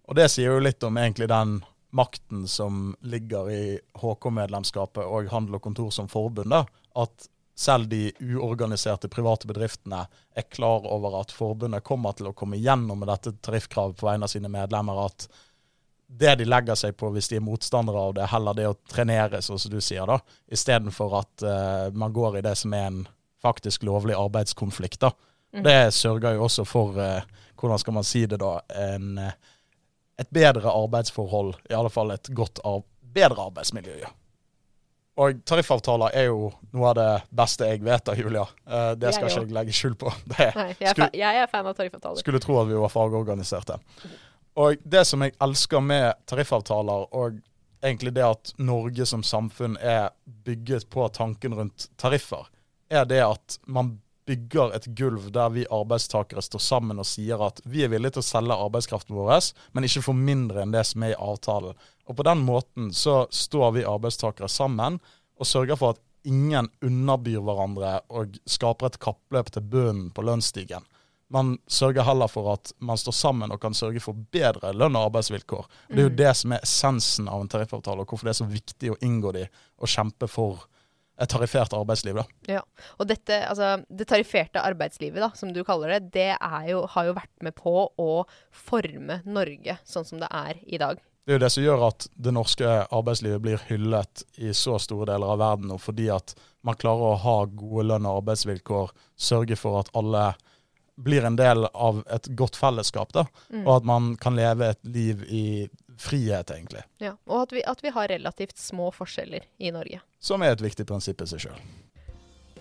Og 0.10 0.18
det 0.18 0.28
sier 0.34 0.54
jo 0.54 0.62
litt 0.62 0.84
om 0.86 0.98
egentlig 1.02 1.30
den 1.32 1.62
makten 1.96 2.46
som 2.48 2.94
ligger 3.02 3.50
i 3.52 3.64
HK-medlemskapet 4.00 5.04
og 5.04 5.30
Handel 5.32 5.58
og 5.58 5.66
Kontor 5.66 5.92
som 5.92 6.10
forbund. 6.12 6.54
da, 6.54 6.66
At 6.96 7.28
selv 7.58 7.90
de 7.92 8.12
uorganiserte 8.22 9.10
private 9.12 9.48
bedriftene 9.48 10.06
er 10.36 10.48
klar 10.50 10.88
over 10.88 11.20
at 11.20 11.34
forbundet 11.36 11.84
kommer 11.84 12.16
til 12.18 12.32
å 12.32 12.36
komme 12.38 12.60
gjennom 12.62 13.02
med 13.02 13.12
dette 13.12 13.36
tariffkravet 13.44 14.00
på 14.00 14.08
vegne 14.08 14.28
av 14.28 14.34
sine 14.34 14.52
medlemmer. 14.52 15.06
At 15.06 15.28
det 16.20 16.36
de 16.36 16.46
legger 16.46 16.76
seg 16.76 16.96
på 16.98 17.10
hvis 17.16 17.30
de 17.32 17.40
er 17.40 17.46
motstandere 17.46 18.04
av 18.10 18.14
det, 18.18 18.28
heller 18.32 18.58
det 18.58 18.68
å 18.70 18.78
trenere, 18.92 19.42
sånn 19.44 19.60
som 19.62 19.72
du 19.72 19.80
sier, 19.84 20.06
da, 20.10 20.20
istedenfor 20.52 21.18
at 21.22 21.46
uh, 21.46 21.88
man 21.96 22.14
går 22.14 22.40
i 22.40 22.46
det 22.46 22.56
som 22.60 22.74
er 22.76 22.88
en 22.90 23.02
faktisk 23.42 23.86
lovlig 23.88 24.18
arbeidskonflikt. 24.20 25.00
da. 25.02 25.14
Mm. 25.56 25.64
Det 25.66 25.80
sørger 25.96 26.38
jo 26.38 26.46
også 26.48 26.66
for, 26.68 27.00
uh, 27.00 27.48
hvordan 27.60 27.82
skal 27.82 27.96
man 27.96 28.08
si 28.08 28.26
det 28.26 28.42
da, 28.42 28.56
en, 28.76 29.18
eh, 29.22 29.34
et 30.20 30.30
bedre 30.34 30.72
arbeidsforhold. 30.74 31.56
I 31.70 31.78
alle 31.78 31.92
fall 31.94 32.12
et 32.14 32.30
godt, 32.34 32.60
bedre 33.02 33.48
arbeidsmiljø. 33.48 34.00
Ja. 34.02 34.10
Og 35.22 35.42
tariffavtaler 35.46 36.16
er 36.18 36.30
jo 36.32 36.50
noe 36.72 36.90
av 36.90 36.96
det 36.98 37.10
beste 37.36 37.68
jeg 37.68 37.84
vet 37.86 38.10
av, 38.10 38.18
Julia. 38.18 38.48
Uh, 38.66 38.94
det 38.98 39.14
skal 39.14 39.30
ikke 39.30 39.46
jeg 39.46 39.56
legge 39.58 39.76
skjul 39.78 39.96
på. 40.00 40.12
Det, 40.32 40.50
Nei, 40.56 40.68
jeg, 40.74 40.88
er 40.90 40.96
skulle, 40.96 41.10
jeg 41.22 41.42
er 41.44 41.52
fan 41.52 41.70
av 41.70 41.78
tariffavtaler. 41.78 42.24
Skulle 42.24 42.42
tro 42.44 42.58
at 42.64 42.70
vi 42.72 42.80
var 42.82 42.94
fagorganiserte. 42.94 43.78
Og 44.60 44.82
det 44.84 45.06
som 45.08 45.24
jeg 45.24 45.36
elsker 45.42 45.84
med 45.84 46.14
tariffavtaler, 46.28 47.08
og 47.16 47.40
egentlig 47.84 48.14
det 48.16 48.26
at 48.26 48.54
Norge 48.60 49.06
som 49.08 49.24
samfunn 49.24 49.78
er 49.78 50.10
bygget 50.46 50.90
på 50.90 51.08
tanken 51.16 51.56
rundt 51.58 51.88
tariffer, 51.98 52.50
er 52.92 53.06
det 53.08 53.22
at 53.24 53.60
man 53.66 54.00
bygger 54.28 54.76
et 54.76 54.86
gulv 54.96 55.32
der 55.34 55.50
vi 55.50 55.64
arbeidstakere 55.72 56.44
står 56.46 56.62
sammen 56.62 57.00
og 57.02 57.08
sier 57.10 57.42
at 57.42 57.60
vi 57.66 57.84
er 57.84 57.92
villige 57.92 58.18
til 58.18 58.24
å 58.24 58.28
selge 58.28 58.60
arbeidskraften 58.68 59.18
vår, 59.18 59.34
men 59.74 59.88
ikke 59.88 60.04
for 60.06 60.18
mindre 60.18 60.62
enn 60.62 60.76
det 60.76 60.84
som 60.92 61.04
er 61.04 61.16
i 61.16 61.20
avtalen. 61.20 61.80
Og 62.08 62.18
På 62.18 62.28
den 62.28 62.44
måten 62.46 62.92
så 62.94 63.26
står 63.32 63.78
vi 63.80 63.88
arbeidstakere 63.88 64.50
sammen 64.52 65.00
og 65.40 65.48
sørger 65.48 65.80
for 65.80 65.96
at 65.96 66.04
ingen 66.28 66.70
underbyr 66.86 67.42
hverandre 67.42 67.96
og 68.14 68.38
skaper 68.46 68.92
et 68.92 69.00
kappløp 69.02 69.50
til 69.56 69.66
bunnen 69.66 70.12
på 70.14 70.26
lønnsstigen. 70.26 70.86
Man 71.32 71.54
sørger 71.72 72.04
heller 72.04 72.28
for 72.32 72.52
at 72.54 72.74
man 72.84 73.00
står 73.00 73.16
sammen 73.16 73.54
og 73.54 73.62
kan 73.64 73.76
sørge 73.78 74.02
for 74.04 74.18
bedre 74.34 74.74
lønn 74.76 74.98
og 75.00 75.10
arbeidsvilkår. 75.10 75.70
Og 75.70 75.96
Det 75.96 76.04
er 76.04 76.10
jo 76.10 76.12
mm. 76.12 76.20
det 76.20 76.34
som 76.42 76.56
er 76.56 76.66
essensen 76.68 77.32
av 77.32 77.44
en 77.44 77.52
tariffavtale, 77.52 78.04
og 78.04 78.12
hvorfor 78.12 78.28
det 78.28 78.36
er 78.36 78.42
så 78.42 78.50
viktig 78.52 78.92
å 78.92 79.00
inngå 79.06 79.32
de 79.38 79.46
og 79.82 79.92
kjempe 79.92 80.28
for 80.32 80.68
et 81.22 81.30
tariffert 81.30 81.74
arbeidsliv. 81.78 82.18
da. 82.18 82.26
Ja, 82.58 82.62
og 82.98 83.08
dette, 83.08 83.44
altså, 83.48 83.84
Det 83.90 84.08
tarifferte 84.10 84.62
arbeidslivet, 84.62 85.22
da, 85.22 85.32
som 85.36 85.54
du 85.54 85.64
kaller 85.64 85.96
det, 85.96 86.12
det 86.16 86.38
jo, 86.70 86.86
har 86.90 87.06
jo 87.06 87.16
vært 87.18 87.46
med 87.46 87.56
på 87.56 87.76
å 87.98 88.12
forme 88.52 89.22
Norge 89.26 89.78
sånn 89.86 90.08
som 90.08 90.22
det 90.22 90.30
er 90.32 90.60
i 90.66 90.82
dag. 90.82 91.02
Det 91.22 91.36
er 91.36 91.38
jo 91.38 91.44
det 91.44 91.52
som 91.54 91.64
gjør 91.64 91.84
at 91.86 92.08
det 92.18 92.32
norske 92.34 92.70
arbeidslivet 92.90 93.44
blir 93.44 93.66
hyllet 93.68 94.24
i 94.42 94.50
så 94.58 94.80
store 94.82 95.12
deler 95.12 95.36
av 95.36 95.38
verden 95.40 95.70
nå, 95.70 95.78
fordi 95.78 96.10
at 96.10 96.34
man 96.66 96.78
klarer 96.82 97.12
å 97.12 97.20
ha 97.22 97.36
gode 97.46 97.86
lønn- 97.92 98.08
og 98.10 98.24
arbeidsvilkår, 98.24 98.90
sørge 99.14 99.58
for 99.60 99.84
at 99.84 99.92
alle 99.98 100.32
blir 100.96 101.26
en 101.26 101.36
del 101.36 101.66
av 101.66 102.04
et 102.12 102.28
godt 102.38 102.58
fellesskap, 102.60 103.14
da, 103.14 103.26
mm. 103.50 103.64
og 103.66 103.76
at 103.78 103.88
man 103.88 104.16
kan 104.22 104.36
leve 104.38 104.74
et 104.74 104.82
liv 104.86 105.24
i 105.28 105.46
frihet, 106.02 106.52
egentlig. 106.52 106.84
Ja, 107.04 107.16
Og 107.30 107.46
at 107.46 107.54
vi, 107.54 107.64
at 107.68 107.84
vi 107.84 107.94
har 107.94 108.10
relativt 108.10 108.58
små 108.58 108.92
forskjeller 108.96 109.46
i 109.58 109.72
Norge. 109.72 110.02
Som 110.20 110.42
er 110.42 110.56
et 110.56 110.64
viktig 110.64 110.88
prinsipp 110.90 111.22
i 111.22 111.30
seg 111.30 111.46
sjøl. 111.46 111.62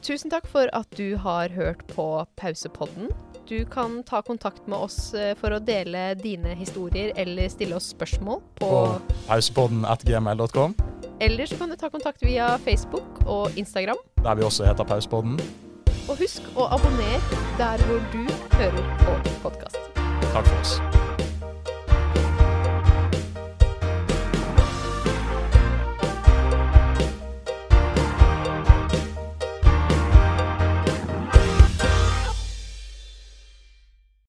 Tusen 0.01 0.33
takk 0.33 0.47
for 0.49 0.71
at 0.77 0.89
du 0.97 1.17
har 1.21 1.53
hørt 1.53 1.83
på 1.93 2.07
Pausepodden. 2.41 3.11
Du 3.49 3.65
kan 3.69 4.03
ta 4.09 4.23
kontakt 4.23 4.67
med 4.71 4.79
oss 4.79 5.13
eh, 5.13 5.35
for 5.37 5.53
å 5.53 5.59
dele 5.61 6.15
dine 6.17 6.55
historier 6.57 7.13
eller 7.21 7.51
stille 7.53 7.77
oss 7.77 7.91
spørsmål 7.93 8.41
på, 8.61 8.69
på 8.69 9.17
pausepodden.gmail.com. 9.29 10.77
Eller 11.21 11.51
så 11.51 11.59
kan 11.61 11.69
du 11.69 11.77
ta 11.77 11.91
kontakt 11.93 12.23
via 12.25 12.55
Facebook 12.65 13.25
og 13.27 13.59
Instagram. 13.61 14.01
Der 14.23 14.39
vi 14.39 14.47
også 14.47 14.65
heter 14.65 14.89
Pausepodden. 14.89 15.37
Og 16.11 16.19
husk 16.19 16.43
å 16.59 16.67
abonnere 16.75 17.39
der 17.61 17.85
hvor 17.87 18.03
du 18.11 18.25
hører 18.57 18.91
på 19.05 19.15
podkast. 19.45 19.79
Takk 20.33 20.43
for 20.43 20.59
oss. 20.59 21.00